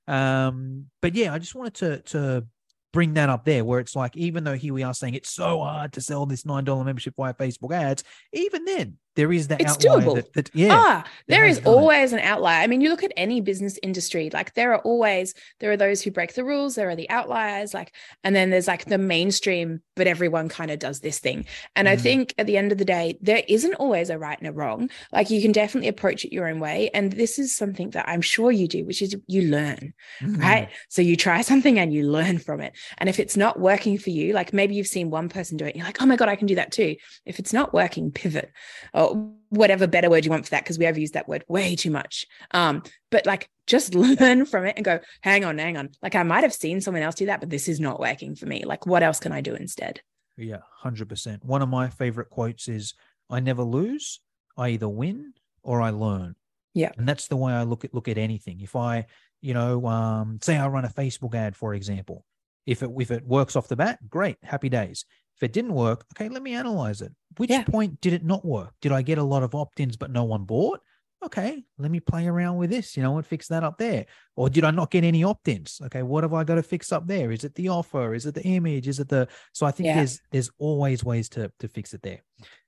[0.07, 2.47] um but yeah i just wanted to to
[2.95, 5.59] bring that up there where it's like even though here we are saying it's so
[5.59, 9.61] hard to sell this nine dollar membership via facebook ads even then there is that
[9.61, 10.15] It's outlier doable.
[10.15, 11.67] that, that yeah ah, there is done it.
[11.67, 12.61] always an outlier.
[12.61, 16.01] I mean, you look at any business industry, like there are always there are those
[16.01, 19.81] who break the rules, there are the outliers, like, and then there's like the mainstream,
[19.95, 21.45] but everyone kind of does this thing.
[21.75, 22.01] And I Mhm.
[22.01, 24.89] think at the end of the day, there isn't always a right and a wrong.
[25.13, 26.89] Like you can definitely approach it your own way.
[26.93, 30.39] And this is something that I'm sure you do, which is you learn Mhm.
[30.39, 30.69] right?
[30.89, 32.73] So you try something and you learn from it.
[32.97, 35.75] And if it's not working for you, like maybe you've seen one person do it,
[35.75, 36.95] you're like, oh my God, I can do that too.
[37.25, 38.51] If it's not working, pivot
[38.93, 39.04] or
[39.49, 42.25] whatever better word you want for that, because we overuse that word way too much.
[42.51, 45.89] Um, but like just learn from it and go, hang on, hang on.
[46.01, 48.45] Like I might have seen someone else do that, but this is not working for
[48.45, 48.65] me.
[48.65, 50.01] Like what else can I do instead?
[50.37, 51.45] Yeah, hundred percent.
[51.45, 52.93] One of my favorite quotes is,
[53.29, 54.19] "I never lose.
[54.57, 56.35] I either win or I learn."
[56.73, 56.91] Yeah.
[56.97, 58.59] and that's the way I look at look at anything.
[58.59, 59.05] If I,
[59.41, 62.25] you know, um, say I run a Facebook ad, for example,
[62.65, 65.05] if it if it works off the bat, great, happy days.
[65.35, 67.13] If it didn't work, okay, let me analyze it.
[67.37, 67.63] Which Yeah.
[67.63, 68.73] point did it not work?
[68.81, 70.79] Did I get a lot of opt-ins but no one bought?
[71.23, 74.05] Okay, let me play around with this, you know, and fix that up there.
[74.35, 75.81] Or did I not get any opt-ins?
[75.85, 77.31] Okay, what have I got to fix up there?
[77.31, 78.13] Is it the offer?
[78.13, 78.87] Is it the image?
[78.87, 79.95] Is it the so I think Yeah.
[79.95, 82.21] there's there's always ways to to fix it there.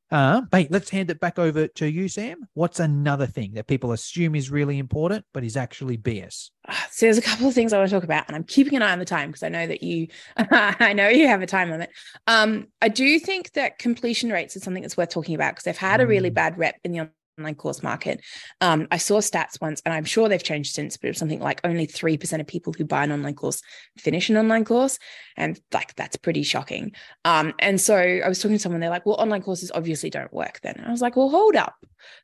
[0.10, 2.48] Uh, but let's hand it back over to you, Sam.
[2.54, 6.52] What's another thing that people assume is really important, but is actually BS?
[6.68, 8.76] Ah, So there's a couple of things I want to talk about, and I'm keeping
[8.76, 11.48] an eye on the time because I know that you, I know you have a
[11.48, 11.90] time limit.
[12.26, 15.78] Um, I do think that completion rates is something that's worth talking about because they've
[15.78, 16.34] had a really Mm.
[16.34, 18.22] bad rep in the online course market.
[18.62, 21.40] Um, I saw stats once, and I'm sure they've changed since, but it was something
[21.40, 23.62] like only three percent of people who buy an online course
[23.98, 24.98] finish an online course,
[25.36, 26.92] and like that's pretty shocking.
[27.26, 30.34] Um, and so I was talking to someone, they're like, "Well, online courses obviously don't
[30.34, 31.76] work." Then I was like, "Well, hold up,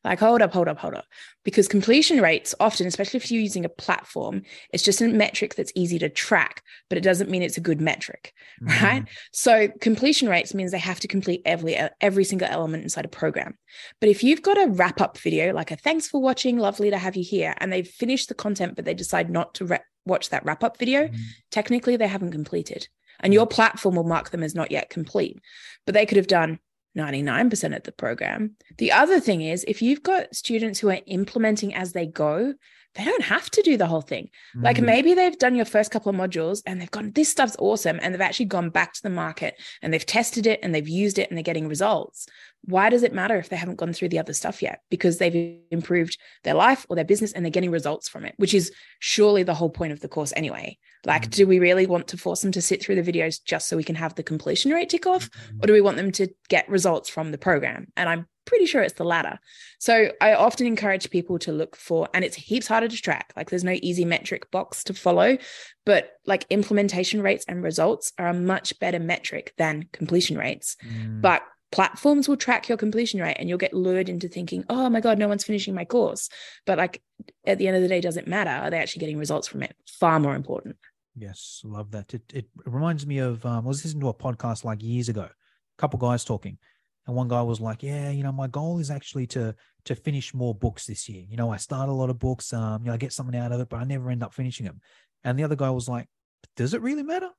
[0.04, 1.06] like hold up, hold up, hold up."
[1.44, 5.72] because completion rates often, especially if you're using a platform, it's just a metric that's
[5.76, 9.04] easy to track, but it doesn't mean it's a good metric, right?
[9.32, 13.58] So completion rates means they have to complete every every single element inside a program.
[14.00, 16.98] But if you've got a wrap up video like a thanks for watching, lovely to
[16.98, 20.30] have you here, and they've finished the content, but they decide not to re- watch
[20.30, 21.18] that wrap up video, Mhm.
[21.52, 22.88] technically they haven't completed,
[23.20, 25.40] and your platform will mark them as not yet complete.
[25.86, 26.60] But they could have done
[26.96, 28.56] 99% of the program.
[28.78, 32.54] The other thing is, if you've got students who are implementing as they go,
[32.96, 34.30] they don't have to do the whole thing.
[34.56, 34.64] Mm.
[34.64, 38.00] Like maybe they've done your first couple of modules and they've gone, this stuff's awesome.
[38.02, 41.18] And they've actually gone back to the market and they've tested it and they've used
[41.18, 42.28] it and they're getting results.
[42.66, 44.82] Why does it matter if they haven't gone through the other stuff yet?
[44.90, 48.54] Because they've improved their life or their business and they're getting results from it, which
[48.54, 50.78] is surely the whole point of the course anyway.
[51.06, 51.32] Like, mm.
[51.32, 53.84] do we really want to force them to sit through the videos just so we
[53.84, 55.30] can have the completion rate tick off?
[55.30, 55.64] Mm.
[55.64, 57.88] Or do we want them to get results from the program?
[57.98, 59.40] And I'm pretty sure it's the latter.
[59.80, 63.34] So I often encourage people to look for, and it's heaps harder to track.
[63.36, 65.38] Like there's no easy metric box to follow,
[65.86, 70.78] but like implementation rates and results are a much better metric than completion rates.
[70.86, 71.22] Mm.
[71.22, 75.02] But platforms will track your completion rate and you'll get lured into thinking, oh my
[75.02, 76.30] God, no one's finishing my course.
[76.66, 77.02] But like
[77.46, 78.52] at the end of the day, does it matter?
[78.52, 79.76] Are they actually getting results from it?
[79.88, 80.78] Far more important.
[81.16, 82.14] Yes, love that.
[82.14, 85.24] It, it reminds me of um, I was listening to a podcast like years ago,
[85.24, 85.32] a
[85.78, 86.58] couple guys talking,
[87.06, 89.54] and one guy was like, "Yeah, you know, my goal is actually to
[89.86, 91.24] to finish more books this year.
[91.30, 93.52] You know, I start a lot of books, um, you know, I get something out
[93.52, 94.82] of it, but I never end up finishing them."
[95.24, 96.08] And the other guy was like,
[96.56, 97.30] "Does it really matter?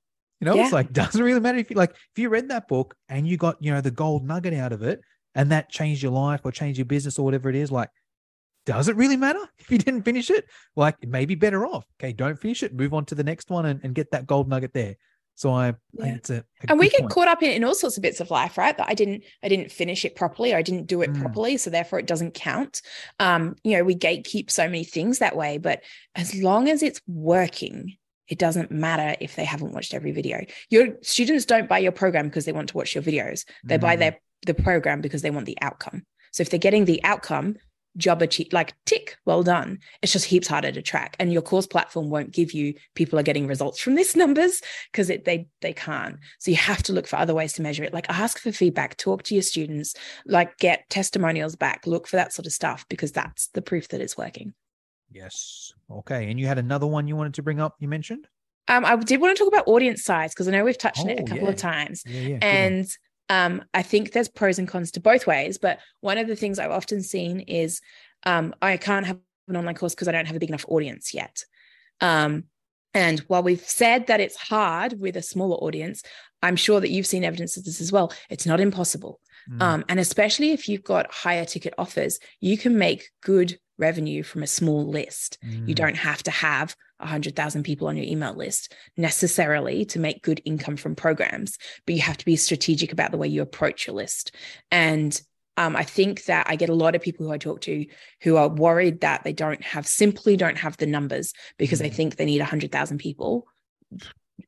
[0.41, 0.65] You know, yeah.
[0.65, 3.37] it's like doesn't really matter if you like if you read that book and you
[3.37, 5.01] got you know the gold nugget out of it,
[5.35, 7.71] and that changed your life or changed your business or whatever it is.
[7.73, 7.91] Like,
[8.67, 10.47] does it really matter if you didn't finish it?
[10.77, 11.85] Like, it may be better off.
[12.01, 12.75] Okay, don't finish it.
[12.75, 14.97] Move on to the next one and, and get that gold nugget there.
[15.37, 16.15] So I, yeah.
[16.15, 17.13] it's a, a and we get point.
[17.13, 18.77] caught up in, in all sorts of bits of life, right?
[18.77, 21.21] That I didn't, I didn't finish it properly, or I didn't do it mm.
[21.21, 22.83] properly, so therefore it doesn't count.
[23.19, 25.83] Um, you know, we gatekeep so many things that way, but
[26.15, 27.97] as long as it's working,
[28.29, 30.45] it doesn't matter if they haven't watched every video.
[30.71, 33.45] Your students don't buy your program because they want to watch your videos.
[33.65, 33.83] They mm.
[33.83, 36.05] buy their the program because they want the outcome.
[36.33, 37.57] So if they're getting the outcome,
[37.97, 39.79] job achieved, like tick, well done.
[40.03, 41.17] It's just heaps harder to track.
[41.19, 44.61] And your course platform won't give you people are getting results from this numbers
[44.91, 46.19] because they they can't.
[46.39, 47.95] So you have to look for other ways to measure it.
[47.95, 49.95] Like ask for feedback, talk to your students,
[50.27, 54.01] like get testimonials back, look for that sort of stuff because that's the proof that
[54.01, 54.55] it's working.
[55.15, 55.73] Yes.
[55.91, 56.31] Okay.
[56.31, 58.27] And you had another one you wanted to bring up, you mentioned?
[58.67, 61.05] Um, I did want to talk about audience size because I know we've touched oh,
[61.05, 61.51] on it a oh, couple yeah.
[61.51, 62.03] of times.
[62.07, 62.87] Yeah, yeah, and
[63.29, 65.59] um, I think there's pros and cons to both ways.
[65.59, 67.81] But one of the things I've often seen is
[68.25, 71.15] um, I can't have an online course because I don't have a big enough audience
[71.15, 71.45] yet.
[72.01, 72.45] Um,
[72.95, 76.03] and while we've said that it's hard with a smaller audience,
[76.43, 78.13] I'm sure that you've seen evidence of this as well.
[78.31, 79.21] It's not impossible.
[79.51, 79.63] Mm.
[79.63, 84.43] Um, and especially if you've got higher ticket offers, you can make good revenue from
[84.43, 85.39] a small list.
[85.45, 85.69] Mm.
[85.69, 90.41] You don't have to have 100,000 people on your email list necessarily to make good
[90.45, 93.97] income from programs, but you have to be strategic about the way you approach your
[93.97, 94.35] list.
[94.71, 95.21] And
[95.57, 97.87] um, I think that I get a lot of people who I talk to
[98.23, 101.83] who are worried that they don't have simply don't have the numbers because mm.
[101.83, 103.47] they think they need 100,000 people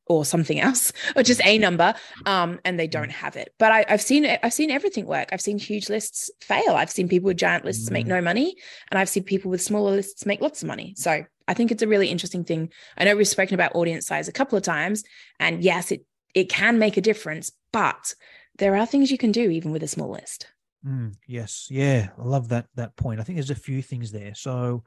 [0.07, 1.93] or something else or just a number
[2.25, 3.53] um, and they don't have it.
[3.57, 5.29] But I, have seen i've seen everything work.
[5.31, 6.71] I've seen huge lists fail.
[6.71, 7.93] I've seen people with giant lists mm.
[7.93, 8.55] make no money
[8.89, 10.93] and i've seen people with smaller lists make lots of money.
[10.97, 12.71] So i think it's a really interesting thing.
[12.97, 15.03] I know we've spoken about audience size a couple of times
[15.39, 18.13] and yes it it can make a difference but
[18.57, 20.47] there are things you can do even with a small list.
[20.85, 21.67] Mm, yes.
[21.69, 23.19] Yeah i love that that point.
[23.19, 24.35] I think there's a few things there.
[24.35, 24.83] So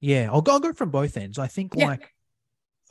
[0.00, 1.38] yeah i'll go, I'll go from both ends.
[1.38, 1.86] I think yeah.
[1.86, 2.12] like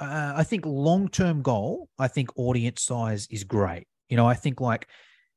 [0.02, 3.88] uh, I think long term goal, I think audience size is great.
[4.10, 4.88] You know, I think like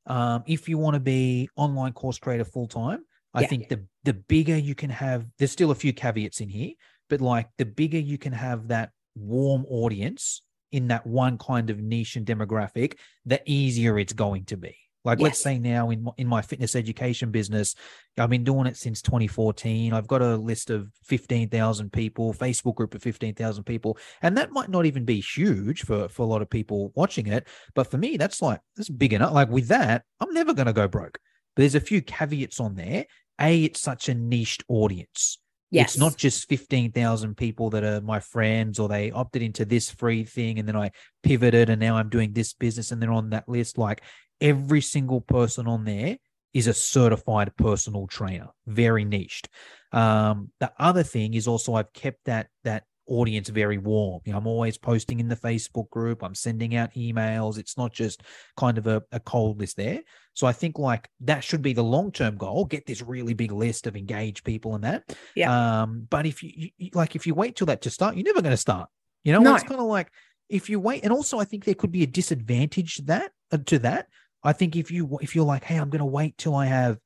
[0.07, 3.47] um, if you want to be online course creator full time, I yeah.
[3.47, 5.25] think the the bigger you can have.
[5.37, 6.71] There's still a few caveats in here,
[7.09, 11.79] but like the bigger you can have that warm audience in that one kind of
[11.79, 14.75] niche and demographic, the easier it's going to be.
[15.05, 15.23] Like, yes.
[15.23, 17.75] let's say now in in my fitness education business,
[18.17, 19.93] I've been doing it since 2014.
[19.93, 24.69] I've got a list of 15,000 people, Facebook group of 15,000 people, and that might
[24.69, 28.17] not even be huge for for a lot of people watching it, but for me,
[28.17, 29.33] that's like that's big enough.
[29.33, 31.19] Like with that, I'm never going to go broke.
[31.55, 33.05] But there's a few caveats on there.
[33.39, 35.39] A, it's such a niched audience.
[35.71, 35.95] Yes.
[35.95, 40.23] It's not just 15,000 people that are my friends or they opted into this free
[40.23, 40.91] thing and then I
[41.23, 43.77] pivoted and now I'm doing this business and they're on that list.
[43.77, 44.01] Like
[44.41, 46.17] every single person on there
[46.53, 49.49] is a certified personal trainer, very niched.
[49.91, 54.21] Um, the other thing is also I've kept that that audience very warm.
[54.25, 56.23] You know, I'm always posting in the Facebook group.
[56.23, 57.57] I'm sending out emails.
[57.57, 58.23] It's not just
[58.57, 60.01] kind of a, a cold list there.
[60.33, 62.65] So I think like that should be the long term goal.
[62.65, 65.15] Get this really big list of engaged people and that.
[65.35, 65.81] Yeah.
[65.81, 68.41] Um, but if you, you like if you wait till that to start, you're never
[68.41, 68.89] going to start.
[69.23, 69.55] You know, no.
[69.55, 70.11] it's kind of like
[70.49, 73.57] if you wait, and also I think there could be a disadvantage to that uh,
[73.65, 74.07] to that
[74.45, 76.97] I think if you if you're like, hey, I'm going to wait till I have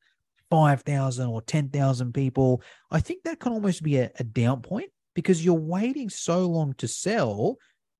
[0.49, 4.61] five thousand or ten thousand people, I think that can almost be a, a down
[4.61, 7.55] point because you're waiting so long to sell.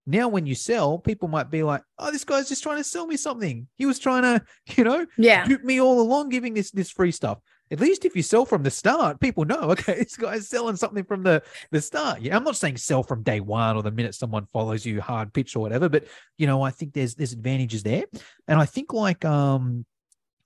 [0.05, 3.05] Now, when you sell, people might be like, "Oh, this guy's just trying to sell
[3.07, 3.67] me something.
[3.77, 4.43] He was trying to,
[4.77, 5.45] you know, Yeah.
[5.47, 7.39] dupe me all along, giving this this free stuff."
[7.71, 11.03] At least if you sell from the start, people know, okay, this guy's selling something
[11.03, 12.21] from the the start.
[12.21, 15.33] Yeah, I'm not saying sell from day one or the minute someone follows you hard
[15.33, 16.05] pitch or whatever, but
[16.37, 18.05] you know, I think there's there's advantages there,
[18.47, 19.85] and I think like um,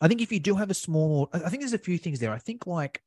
[0.02, 2.32] I think if you do have a small, I think there's a few things there.
[2.32, 3.02] I think like,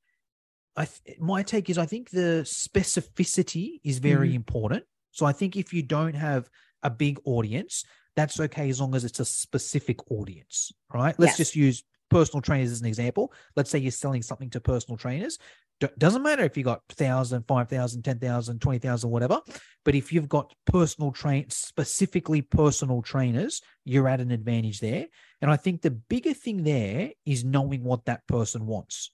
[0.77, 4.85] I th- my take is I think the specificity is very important.
[5.11, 6.49] So I think if you don't have
[6.83, 7.85] a big audience,
[8.17, 11.15] that's okay as long as it's a specific audience, right?
[11.19, 11.37] Let's Yes.
[11.37, 13.33] just use personal trainers as an example.
[13.55, 15.39] Let's say you're selling something to personal trainers.
[15.81, 19.41] D- doesn't matter if you got 1,000, 5,000, 10,000, 20,000, whatever.
[19.85, 25.07] But if you've got personal train, specifically personal trainers, you're at an advantage there.
[25.43, 29.13] And I think the bigger thing there is knowing what that person wants.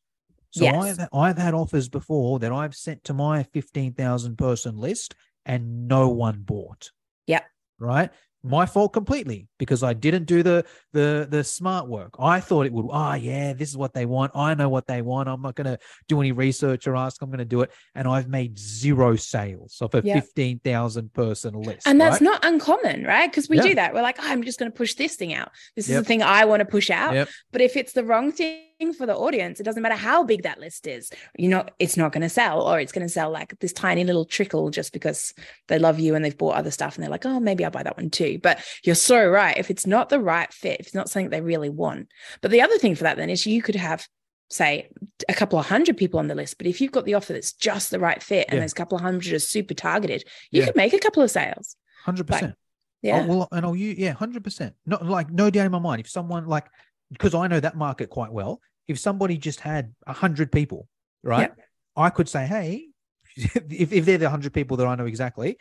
[0.50, 0.98] So Yes.
[0.98, 5.14] I've I've had offers before that I've sent to my 15,000 person list
[5.46, 6.90] and no one bought.
[7.26, 7.44] Yep.
[7.78, 8.10] Right?
[8.44, 12.14] My fault completely because I didn't do the the the smart work.
[12.18, 14.32] I thought it would, oh yeah, this is what they want.
[14.34, 15.28] I know what they want.
[15.28, 15.78] I'm not gonna
[16.08, 17.70] do any research or ask, I'm gonna do it.
[17.94, 20.24] And I've made zero sales of a Yep.
[20.24, 21.86] 15,000 person list.
[21.86, 22.22] And that's right?
[22.22, 23.30] not uncommon, right?
[23.30, 23.62] Because we Yeah.
[23.62, 23.94] do that.
[23.94, 25.50] We're like, oh, I'm just going to push this thing out.
[25.76, 26.00] This is Yep.
[26.02, 27.14] the thing I want to push out.
[27.14, 27.28] Yep.
[27.52, 28.58] But if it's the wrong thing
[28.92, 31.10] for the audience, it doesn't matter how big that list is.
[31.36, 34.02] You know, it's not going to sell, or it's going to sell like this tiny
[34.04, 35.34] little trickle just because
[35.68, 37.82] they love you and they've bought other stuff and they're like, oh, maybe I'll buy
[37.82, 38.38] that one too.
[38.42, 39.58] But you're so right.
[39.58, 42.08] If it's not the right fit, if it's not something they really want.
[42.40, 44.08] But the other thing for that then is you could have
[44.50, 44.88] say
[45.28, 47.54] a couple of hundred people on the list but if you've got the offer that's
[47.54, 48.60] just the right fit and Yeah.
[48.64, 50.66] those couple of hundred are super targeted you Yeah.
[50.66, 51.74] could make a couple of sales
[52.04, 52.54] Hundred percent.
[53.00, 54.74] yeah Oh, well, and I'll use yeah, hundred percent.
[54.84, 56.00] Not like no doubt in my mind.
[56.00, 56.66] If someone like
[57.10, 60.88] because I know that market quite well, if somebody just had a hundred people,
[61.22, 61.52] right,
[61.96, 62.88] I could say, hey,
[63.36, 65.58] if if they're the hundred people that I know exactly,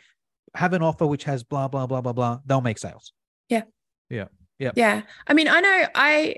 [0.54, 2.40] have an offer which has blah blah blah blah blah.
[2.44, 3.12] They'll make sales.
[3.48, 3.62] Yeah.
[4.10, 4.26] Yeah.
[4.58, 4.72] Yeah.
[4.74, 5.02] Yeah.
[5.26, 6.36] I mean, I know I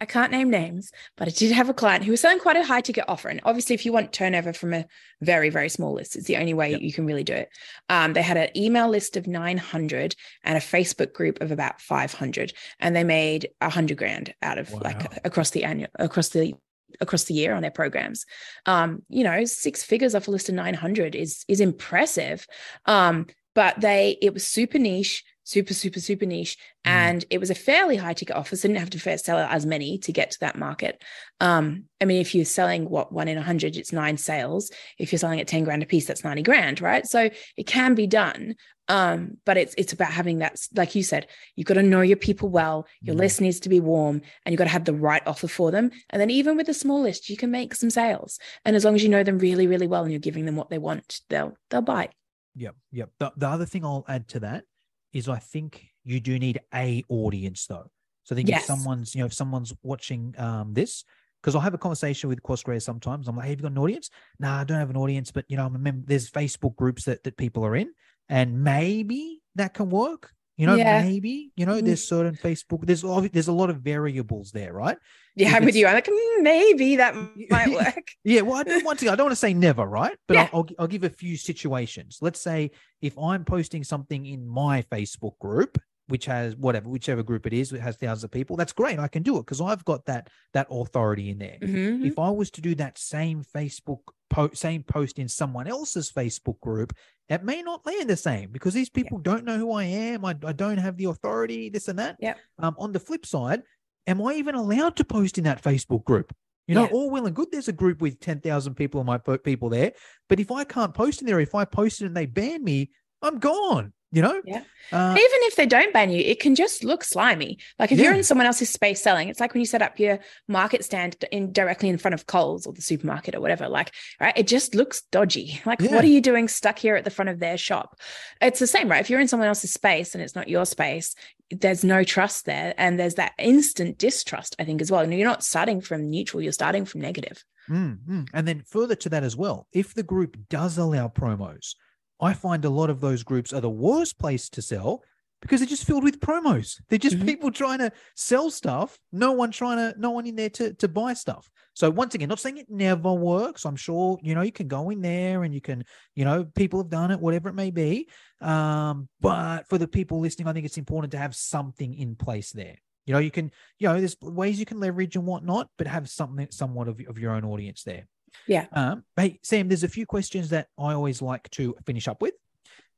[0.00, 2.64] I can't name names, but I did have a client who was selling quite a
[2.64, 3.28] high ticket offer.
[3.28, 4.86] And obviously, if you want turnover from a
[5.20, 6.80] very, very small list, it's the only way Yep.
[6.80, 7.50] you can really do it.
[7.90, 12.52] Um, they had an email list of 900 and a Facebook group of about 500,
[12.78, 14.80] and they made a hundred grand out of Wow.
[14.84, 16.54] like across the annual across the
[17.00, 18.24] across the year on their programs.
[18.66, 22.46] Um, you know, six figures off a list of 900 is is impressive.
[22.86, 26.56] Um, but they it was super niche, super, super, super niche.
[26.86, 26.90] Mm.
[26.90, 28.54] And it was a fairly high ticket offer.
[28.56, 31.02] So you didn't have to first sell as many to get to that market.
[31.40, 34.70] Um, I mean, if you're selling what one in a hundred, it's nine sales.
[34.98, 37.04] If you're selling at 10 grand a piece, that's 90 grand, right?
[37.06, 38.54] So it can be done.
[38.88, 42.16] Um, but it's it's about having that, like you said, you've got to know your
[42.16, 43.20] people well, your Mm.
[43.20, 45.92] list needs to be warm, and you've got to have the right offer for them.
[46.10, 48.40] And then even with a small list, you can make some sales.
[48.64, 50.70] And as long as you know them really, really well and you're giving them what
[50.70, 52.08] they want, they'll they'll buy.
[52.56, 53.10] Yep, yep.
[53.20, 54.64] The, the other thing I'll add to that
[55.12, 57.90] is I think you do need a audience though.
[58.24, 58.62] So I think Yes.
[58.62, 61.04] if someone's, you know, if someone's watching um this,
[61.40, 63.26] because I'll have a conversation with course creators sometimes.
[63.26, 64.10] I'm like, hey, have you got an audience?
[64.38, 66.06] Nah, I don't have an audience, but you know, I'm a member.
[66.06, 67.92] There's Facebook groups that that people are in,
[68.28, 70.32] and maybe that can work.
[70.60, 71.00] You know, Yeah.
[71.02, 71.86] maybe you know, Mm.
[71.86, 72.80] there's certain Facebook.
[72.84, 73.02] There's
[73.32, 74.98] there's a lot of variables there, right?
[75.34, 75.86] Yeah, I'm with you.
[75.86, 77.14] I'm like, "Mm, maybe that
[77.50, 78.06] might work.
[78.24, 79.06] Yeah, well, I don't want to.
[79.10, 80.16] I don't want to say never, right?
[80.28, 80.48] But Yeah.
[80.52, 82.18] I'll, I'll I'll give a few situations.
[82.20, 85.78] Let's say if I'm posting something in my Facebook group,
[86.10, 88.56] which has whatever, whichever group it is, it has thousands of people.
[88.56, 88.98] That's great.
[88.98, 91.58] I can do it because I've got that that authority in there.
[91.62, 92.04] Mhm.
[92.04, 96.60] If I was to do that same Facebook post, same post in someone else's Facebook
[96.60, 96.92] group,
[97.28, 100.24] it may not land the same because these people don't know who I am.
[100.24, 101.70] I, I don't have the authority.
[101.70, 102.16] This and that.
[102.20, 102.38] Yep.
[102.58, 103.62] Um, on the flip side,
[104.06, 106.34] am I even allowed to post in that Facebook group?
[106.66, 106.90] You know, Yeah.
[106.92, 107.48] all well and good.
[107.50, 109.92] There's a group with ten thousand people and my people there,
[110.28, 112.90] but if I can't post in there, if I post it and they ban me,
[113.22, 113.92] I'm gone.
[114.12, 114.40] You know.
[114.44, 114.62] Yeah.
[114.92, 117.58] Uh, Even if they don't ban you, it can just look slimy.
[117.78, 120.18] Like if you're in someone else's space selling, it's like when you set up your
[120.48, 123.68] market stand in directly in front of Coles or the supermarket or whatever.
[123.68, 125.60] Like, right, it just looks dodgy.
[125.66, 125.94] Like, Yeah.
[125.94, 128.00] what are you doing stuck here at the front of their shop?
[128.40, 129.00] It's the same, right?
[129.00, 131.14] If you're in someone else's space and it's not your space,
[131.52, 134.56] there's no trust there, and there's that instant distrust.
[134.58, 135.02] I think as well.
[135.02, 137.44] And you're not starting from neutral; you're starting from negative.
[137.68, 138.28] Mm, mm.
[138.32, 141.74] And then further to that as well, if the group does allow promos,
[142.20, 145.02] I find a lot of those groups are the worst place to sell
[145.40, 146.78] because they're just filled with promos.
[146.88, 147.24] They're just Mhm.
[147.24, 148.98] people trying to sell stuff.
[149.10, 151.48] No one trying to, no one in there to to buy stuff.
[151.72, 153.64] So once again, not saying it never works.
[153.64, 155.82] I'm sure you know you can go in there and you can,
[156.14, 158.08] you know, people have done it, whatever it may be.
[158.42, 162.52] Um, but for the people listening, I think it's important to have something in place
[162.52, 162.76] there.
[163.06, 166.08] You know, you can, you know, there's ways you can leverage and whatnot, but have
[166.10, 168.06] something somewhat of, of your own audience there.
[168.46, 168.66] Yeah.
[168.72, 172.34] Um, hey, Sam, there's a few questions that I always like to finish up with.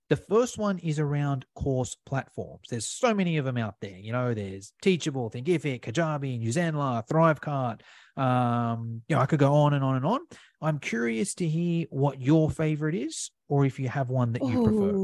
[0.09, 2.69] The first one is around course platforms.
[2.69, 3.97] There's so many of them out there.
[3.97, 7.81] You know, there's Teachable, Thinkific, Kajabi, Newzenler, Thrivecart.
[8.23, 10.21] Um, you know, I could go on and on and on.
[10.61, 14.59] I'm curious to hear what your favorite is, or if you have one that you
[14.59, 14.99] prefer.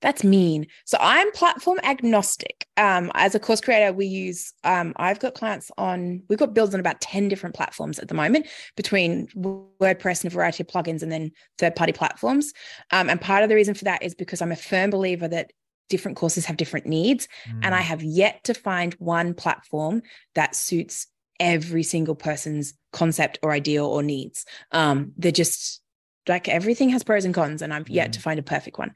[0.00, 0.66] That's mean.
[0.86, 2.66] So I'm platform agnostic.
[2.76, 6.74] Um, as a course creator, we use um, I've got clients on we've got builds
[6.74, 8.46] on about 10 different platforms at the moment
[8.76, 12.52] between WordPress and a variety of plugins and then third-party platforms.
[12.90, 15.52] Um, and part of the reason for that is because I'm a firm believer that
[15.88, 17.28] different courses have different needs.
[17.62, 20.02] And I Mm, have yet to find one platform
[20.34, 21.08] that suits
[21.40, 24.44] every single person's concept or ideal or needs.
[24.72, 25.79] Um, they're just
[26.28, 28.94] like everything has pros and cons, and I've yet to find a perfect one.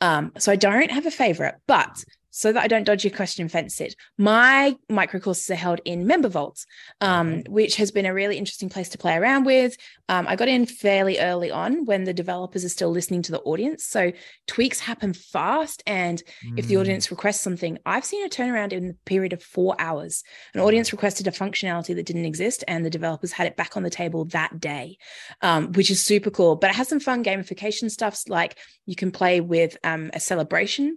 [0.00, 2.04] Um, so I don't have a favorite, but
[2.36, 3.94] so that I don't dodge your question, fence it.
[4.18, 6.66] My micro courses are held in member vaults,
[7.00, 9.76] um, which has been a really interesting place to play around with.
[10.08, 13.40] Um, I got in fairly early on when the developers are still listening to the
[13.42, 14.10] audience, so
[14.48, 15.84] tweaks happen fast.
[15.86, 16.20] And
[16.56, 19.76] if the mm, audience requests something, I've seen a turnaround in the period of four
[19.78, 20.24] hours.
[20.54, 23.84] An audience requested a functionality that didn't exist, and the developers had it back on
[23.84, 24.98] the table that day,
[25.40, 26.56] um, which is super cool.
[26.56, 30.96] But it has some fun gamification stuffs like you can play with um, a celebration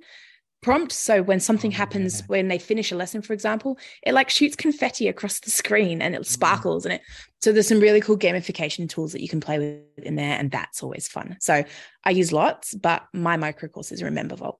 [0.62, 0.91] prompt.
[0.91, 4.55] So when something Oh, happens, when they finish a lesson, for example, it like shoots
[4.55, 6.26] confetti across the screen and it Mm.
[6.26, 7.01] sparkles and it.
[7.41, 10.49] So there's some really cool gamification tools that you can play with in there, and
[10.51, 11.38] that's always fun.
[11.39, 11.64] So
[12.03, 14.58] I use lots, but my micro courses are in MemberVault.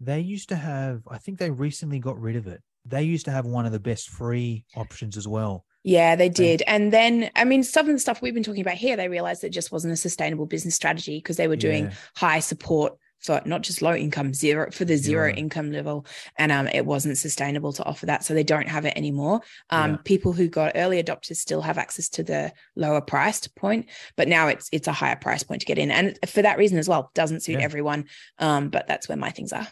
[0.00, 2.62] They used to have, I think they recently got rid of it.
[2.86, 5.64] They used to have one of the best free options as well.
[5.84, 6.62] Yeah, they did.
[6.66, 9.44] And then, I mean, some of the stuff we've been talking about here, they realized
[9.44, 11.92] it just wasn't a sustainable business strategy because they were doing Yeah.
[12.16, 15.34] high support for not just low income, zero for the zero, Zero.
[15.36, 16.06] income level.
[16.36, 18.24] And um, it wasn't sustainable to offer that.
[18.24, 19.40] So they don't have it anymore.
[19.70, 19.96] Um, Yeah.
[20.04, 24.48] people who got early adopters still have access to the lower priced point, but now
[24.48, 25.90] it's it's a higher price point to get in.
[25.90, 27.64] And for that reason as well, doesn't suit Yeah.
[27.64, 28.04] everyone.
[28.38, 29.66] Um, but that's where my things are.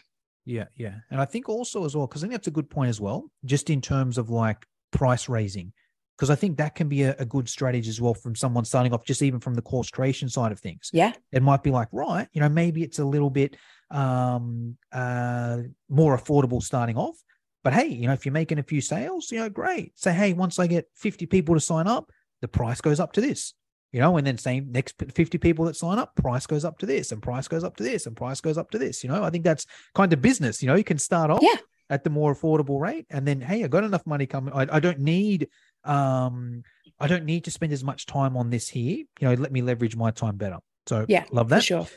[0.45, 0.95] Yeah, yeah.
[1.11, 3.29] And I think also as well, because I think that's a good point as well,
[3.45, 5.73] just in terms of like price raising,
[6.17, 8.93] because I think that can be a, a good strategy as well from someone starting
[8.93, 10.89] off, just even from the course creation side of things.
[10.91, 11.13] Yeah.
[11.31, 13.55] It might be like, right, you know, maybe it's a little bit
[13.89, 15.59] um uh
[15.89, 17.15] more affordable starting off.
[17.63, 19.91] But hey, you know, if you're making a few sales, you know, great.
[19.97, 22.11] Say, hey, once I get 50 people to sign up,
[22.41, 23.53] the price goes up to this.
[23.93, 26.85] You know, and then same next 50 people that sign up, price goes up to
[26.85, 29.01] this, and price goes up to this, and price goes up to this.
[29.03, 29.65] You know, I think that's
[29.95, 30.61] kind of business.
[30.61, 31.55] You know, you can start off Yeah.
[31.89, 34.53] at the more affordable rate, and then hey, I got enough money coming.
[34.53, 35.47] I, I don't need
[35.87, 36.63] um
[36.99, 38.97] I don't need to spend as much time on this here.
[39.19, 40.57] You know, let me leverage my time better.
[40.87, 41.63] So Yeah, love For that.
[41.63, 41.87] sure.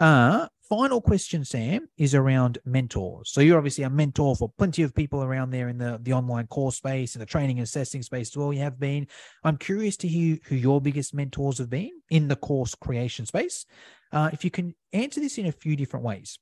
[0.00, 3.30] Uh, final question, Sam, is around mentors.
[3.30, 6.46] So you're obviously a mentor for plenty of people around there in the, the online
[6.46, 8.52] course space and the training and assessing space as well.
[8.52, 9.06] You have been.
[9.44, 13.64] I'm curious to hear who your biggest mentors have been in the course creation space.
[14.12, 16.38] Uh, if you can answer this in a few different ways,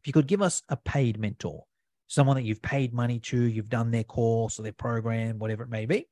[0.00, 1.64] if you could give us a paid mentor,
[2.06, 5.70] someone that you've paid money to, you've done their course or their program, whatever it
[5.70, 6.06] may be,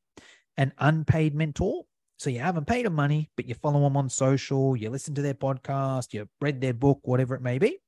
[0.58, 1.84] an unpaid mentor.
[2.18, 5.22] So you haven't paid them money, but you follow them on social, you listen to
[5.22, 7.78] their podcast, you read their book, whatever it may be.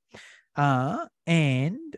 [0.57, 1.97] Uh, and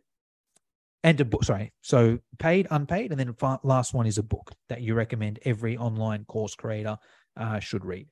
[1.04, 1.72] and a book, sorry.
[1.82, 6.24] So paid, unpaid, and then last one is a book that you recommend every online
[6.24, 6.96] course creator
[7.36, 8.06] uh, should read.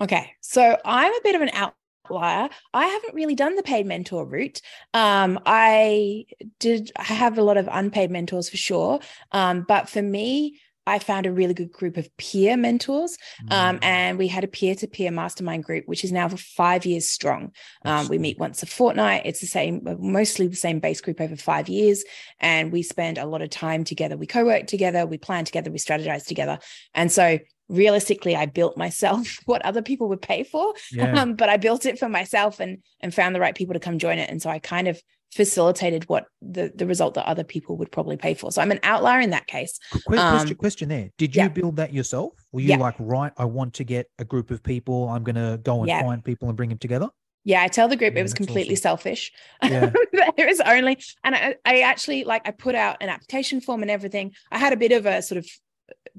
[0.00, 0.32] Okay.
[0.40, 2.48] So I'm a bit of an outlier.
[2.72, 4.62] I haven't really done the paid mentor route.
[4.94, 6.26] Um, I
[6.60, 9.00] did I have a lot of unpaid mentors for sure.
[9.32, 13.16] Um, but for me, I found a really good group of peer mentors.
[13.50, 17.08] Um, Mm, and we had a peer-to-peer mastermind group, which is now for five years
[17.08, 17.52] strong.
[17.84, 19.22] Um, we meet once a fortnight.
[19.24, 22.04] It's the same, mostly the same base group over five years.
[22.40, 24.16] And we spend a lot of time together.
[24.16, 26.58] We co-work together, we plan together, we strategize together.
[26.94, 30.74] And so realistically, I built myself what other people would pay for.
[30.90, 31.20] Yeah.
[31.20, 33.98] Um, but I built it for myself and and found the right people to come
[33.98, 34.30] join it.
[34.30, 35.00] And so I kind of
[35.32, 38.50] facilitated what the the result that other people would probably pay for.
[38.52, 39.78] So I'm an outlier in that case.
[39.92, 41.10] Qu- que- question, Um, question there.
[41.18, 41.48] Did you yeah.
[41.48, 42.32] build that yourself?
[42.52, 42.76] Were you Yeah.
[42.78, 45.08] like, right, I want to get a group of people.
[45.08, 46.02] I'm going to go and Yeah.
[46.02, 47.08] find people and bring them together?
[47.44, 48.82] Yeah, I tell the group Yeah, it was completely awesome.
[48.82, 49.32] selfish.
[49.62, 49.90] Yeah.
[50.36, 53.90] there was only, and I, I actually like I put out an application form and
[53.90, 54.32] everything.
[54.50, 55.46] I had a bit of a sort of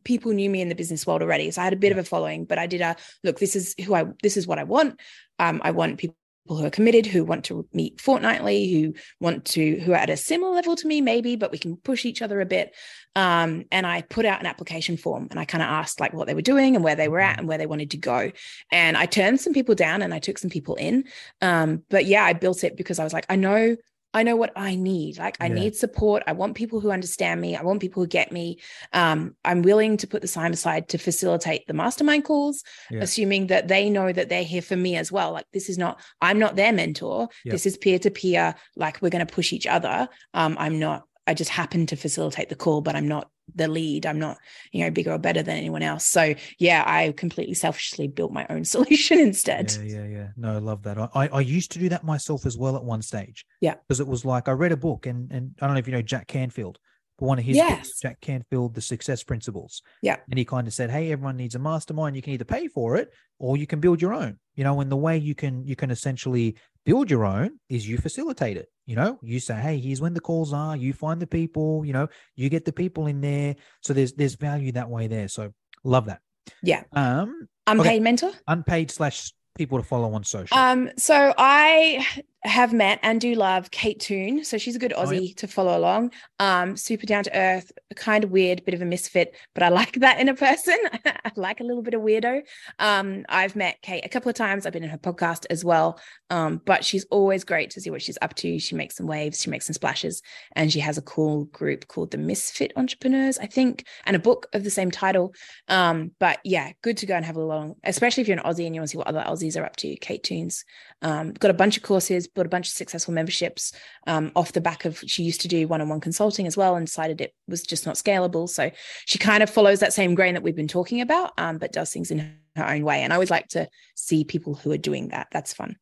[0.03, 2.03] people knew me in the business world already, so I had a bit of a
[2.03, 2.45] following.
[2.45, 3.37] But I did a look.
[3.39, 4.05] This is who I.
[4.23, 4.99] This is what I want.
[5.39, 6.15] Um, I want people
[6.57, 10.17] who are committed, who want to meet fortnightly, who want to, who are at a
[10.17, 12.75] similar level to me, maybe, but we can push each other a bit.
[13.15, 16.27] Um, and I put out an application form and I kind of asked like what
[16.27, 18.31] they were doing and where they were at and where they wanted to go.
[18.71, 21.05] And I turned some people down and I took some people in.
[21.41, 23.75] Um, but yeah, I built it because I was like, I know
[24.13, 25.19] I know what I need.
[25.19, 25.53] Like I Yeah.
[25.53, 26.23] need support.
[26.25, 27.55] I want people who understand me.
[27.55, 28.59] I want people who get me.
[28.91, 33.01] Um, I'm willing to put the time aside to facilitate the mastermind calls, Yeah.
[33.01, 35.31] assuming that they know that they're here for me as well.
[35.33, 37.29] Like this is not, I'm not their mentor.
[37.45, 37.51] Yeah.
[37.51, 38.55] This is peer to peer.
[38.75, 40.07] Like we're going to push each other.
[40.33, 44.05] Um, I'm not, I just happen to facilitate the call, but I'm not the lead.
[44.05, 44.37] I'm not,
[44.71, 46.05] you know, bigger or better than anyone else.
[46.05, 49.71] So yeah, I completely selfishly built my own solution instead.
[49.71, 50.27] Yeah, yeah, yeah.
[50.37, 50.97] No, I love that.
[50.97, 53.45] I, I, used to do that myself as well at one stage.
[53.61, 53.75] Yeah.
[53.87, 55.93] Because it was like I read a book and and I don't know if you
[55.93, 56.79] know Jack Canfield,
[57.17, 57.87] but one of his Yes.
[57.87, 59.81] books, Jack Canfield, The Success Principles.
[60.01, 60.17] Yeah.
[60.29, 62.15] And he kind of said, Hey, everyone needs a mastermind.
[62.15, 64.39] You can either pay for it or you can build your own.
[64.55, 66.55] You know, and the way you can you can essentially
[66.85, 68.69] build your own is you facilitate it.
[68.85, 71.93] You know, you say, Hey, here's when the calls are, you find the people, you
[71.93, 73.55] know, you get the people in there.
[73.81, 75.27] So there's there's value that way there.
[75.27, 75.53] So
[75.83, 76.21] love that.
[76.63, 76.83] Yeah.
[76.93, 78.31] Um Unpaid mentor.
[78.47, 80.57] unpaid slash people to follow on social.
[80.57, 82.03] Um, so I
[82.43, 84.43] have met and do love Kate Toon.
[84.43, 86.11] So she's a good Oh, Aussie to follow along.
[86.39, 89.93] Um, super down to earth, kind of weird, bit of a misfit, but I like
[89.99, 90.77] that in a person.
[91.05, 92.41] I like a little bit of weirdo.
[92.79, 94.65] Um, I've met Kate a couple of times.
[94.65, 95.99] I've been in her podcast as well.
[96.29, 98.59] Um, but she's always great to see what she's up to.
[98.59, 100.21] She makes some waves, she makes some splashes,
[100.55, 104.47] and she has a cool group called the Misfit Entrepreneurs, I think, and a book
[104.53, 105.33] of the same title.
[105.67, 108.65] Um, but yeah, good to go and have a long, especially if you're an Aussie
[108.65, 109.95] and you want to see what other Aussies are up to.
[109.97, 110.65] Kate Toon's
[111.01, 113.73] um, got a bunch of courses, built a bunch of successful memberships
[114.07, 117.21] um, off the back of she used to do one-on-one consulting as well and decided
[117.21, 118.47] it was just not scalable.
[118.49, 118.71] So
[119.05, 121.91] she kind of follows that same grain that we've been talking about, um, but does
[121.91, 123.03] things in her own way.
[123.03, 125.27] And I always like to see people who are doing that.
[125.31, 125.75] That's fun.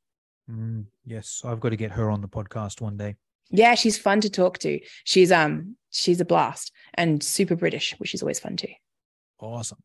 [0.49, 3.15] Mm, yes, I've got to get her on the podcast one day.
[3.49, 4.79] Yeah, she's fun to talk to.
[5.03, 8.73] She's um she's a blast and super British, which is always fun too.
[9.39, 9.79] Awesome.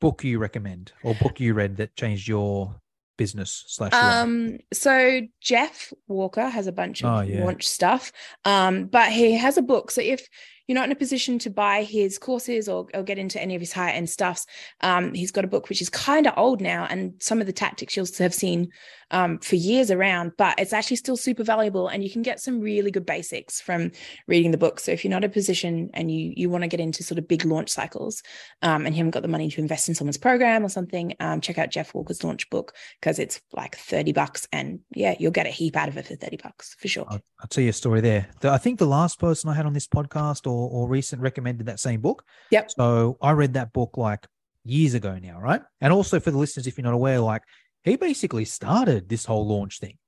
[0.00, 2.74] Book you recommend or book you read that changed your
[3.16, 3.92] business slash?
[3.92, 7.44] Um, so Jeff Walker has a bunch of Oh, yeah.
[7.44, 8.12] launch stuff.
[8.44, 9.90] Um, but he has a book.
[9.90, 10.26] So if
[10.66, 13.60] you're not in a position to buy his courses or, or get into any of
[13.60, 14.46] his higher end stuffs,
[14.80, 17.52] um, he's got a book which is kind of old now, and some of the
[17.52, 18.70] tactics you'll have seen
[19.14, 22.60] um, for years around, but it's actually still super valuable, and you can get some
[22.60, 23.92] really good basics from
[24.26, 24.80] reading the book.
[24.80, 27.18] So if you're not in a position and you you want to get into sort
[27.18, 28.24] of big launch cycles,
[28.62, 31.40] um, and you haven't got the money to invest in someone's program or something, um,
[31.40, 35.46] check out Jeff Walker's launch book because it's like 30 bucks and yeah, you'll get
[35.46, 37.06] a heap out of it for 30 bucks for sure.
[37.08, 38.26] I'll, I'll tell you a story there.
[38.40, 41.66] The- I think the last person I had on this podcast or, or recent recommended
[41.66, 42.24] that same book.
[42.50, 42.72] Yep.
[42.72, 44.26] So I read that book like
[44.64, 45.62] years ago now, right?
[45.80, 47.42] And also for the listeners, if you're not aware, like
[47.84, 49.98] he basically started this whole launch thing.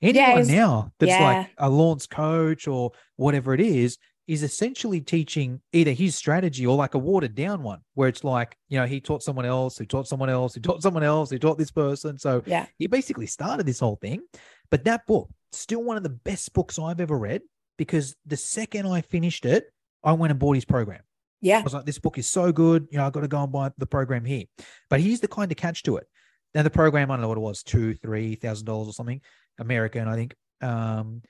[0.00, 1.24] Anyone he's- now that's yeah.
[1.24, 6.74] like a launch coach or whatever it is, is essentially teaching either his strategy or
[6.76, 9.84] like a watered down one where it's like, you know, he taught someone else, who
[9.84, 12.18] taught someone else, who taught someone else, who taught this person.
[12.18, 12.64] So Yeah.
[12.78, 14.22] he basically started this whole thing.
[14.70, 17.42] But that book, still one of the best books I've ever read
[17.76, 19.66] because the second I finished it,
[20.02, 21.02] I went and bought his program.
[21.42, 21.58] Yeah.
[21.58, 22.88] I was like, this book is so good.
[22.90, 24.44] You know, I got to go and buy the program here.
[24.88, 26.06] But here's the kind of catch to it.
[26.54, 29.20] Now the program, I don't know what it was, two, three thousand dollars or something,
[29.58, 30.34] American, I think.
[30.60, 31.22] Um,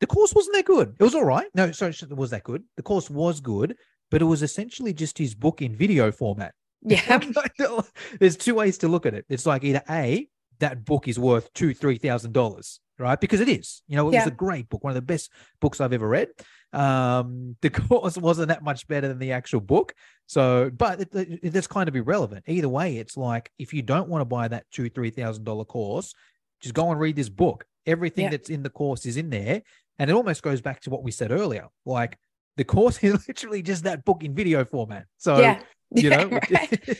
[0.00, 0.94] the course wasn't that good.
[0.98, 1.46] It was all right.
[1.54, 2.64] No, sorry, it was that good.
[2.76, 3.76] The course was good,
[4.10, 6.54] but it was essentially just his book in video format.
[6.82, 7.20] Yeah.
[8.20, 9.26] There's two ways to look at it.
[9.28, 10.26] It's like either A,
[10.60, 13.20] that book is worth two, three thousand dollars, right?
[13.20, 13.82] Because it is.
[13.88, 14.24] You know, it Yeah.
[14.24, 15.30] was a great book, one of the best
[15.60, 16.28] books I've ever read.
[16.72, 19.94] Um, the course wasn't that much better than the actual book.
[20.26, 22.44] So, but it, it, that's kind of irrelevant.
[22.46, 25.64] Either way, it's like if you don't want to buy that two, three thousand dollar
[25.64, 26.14] course,
[26.60, 27.64] just go and read this book.
[27.86, 28.30] Everything Yeah.
[28.30, 29.62] that's in the course is in there,
[29.98, 31.66] and it almost goes back to what we said earlier.
[31.84, 32.18] Like
[32.56, 35.06] the course is literally just that book in video format.
[35.16, 35.60] So yeah.
[35.90, 36.90] you know, right.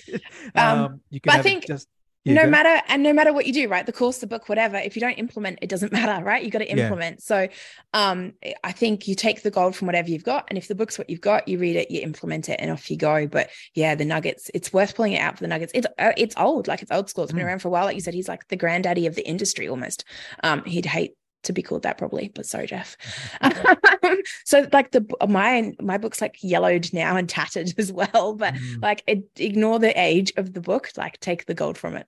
[0.57, 1.87] um, Um, you can but I think just
[2.25, 2.51] yeah, no go.
[2.51, 5.01] matter and no matter what you do right the course the book whatever if you
[5.01, 6.45] don't implement it doesn't matter right?
[6.45, 6.85] You got to Yeah.
[6.85, 7.23] implement.
[7.23, 7.49] So
[7.95, 10.99] um i think you take the gold from whatever you've got and if the book's
[10.99, 13.27] what you've got you read it you implement it and off you go.
[13.27, 15.73] But yeah the nuggets it's worth pulling it out for the nuggets.
[15.75, 17.25] It's uh, it's old like it's old school.
[17.25, 17.47] It's been Mm.
[17.47, 17.85] around for a while.
[17.87, 20.05] Like you said he's like the granddaddy of the industry almost.
[20.43, 21.13] Um he'd hate
[21.43, 22.97] to be called that probably but sorry jeff
[24.45, 28.83] so like the my my book's like yellowed now and tattered as well but Mm,
[28.83, 32.07] like it, ignore the age of the book like take the gold from it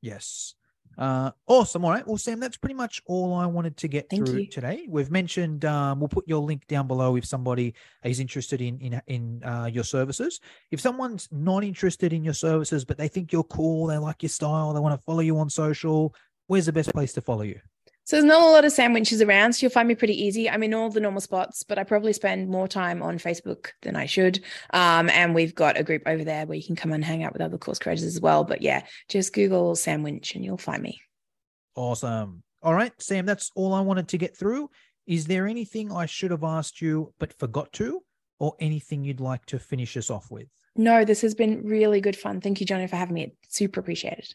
[0.00, 0.54] yes.
[0.98, 1.84] Uh, awesome.
[1.84, 2.04] All right.
[2.04, 4.46] Well, Sam, that's pretty much all I wanted to get Thank through you.
[4.46, 4.84] today.
[4.88, 9.00] We've mentioned um, we'll put your link down below if somebody is interested in in
[9.06, 10.40] in uh, your services.
[10.72, 14.30] If someone's not interested in your services but they think you're cool, they like your
[14.30, 16.14] style, they want to follow you on social,
[16.48, 17.60] where's the best place to follow you?
[18.08, 20.48] So there's not a lot of sandwiches around, so you'll find me pretty easy.
[20.48, 23.96] I'm in all the normal spots, but I probably spend more time on Facebook than
[23.96, 24.42] I should.
[24.72, 27.34] Um, and we've got a group over there where you can come and hang out
[27.34, 28.44] with other course creators as well.
[28.44, 31.02] But yeah, just Google sandwich and you'll find me.
[31.74, 32.42] Awesome.
[32.62, 34.70] All right, Sam, that's all I wanted to get through.
[35.06, 38.00] Is there anything I should have asked you but forgot to,
[38.38, 40.48] or anything you'd like to finish us off with?
[40.76, 42.40] No, this has been really good fun.
[42.40, 43.34] Thank you, Johnny, for having me.
[43.50, 44.34] Super appreciated.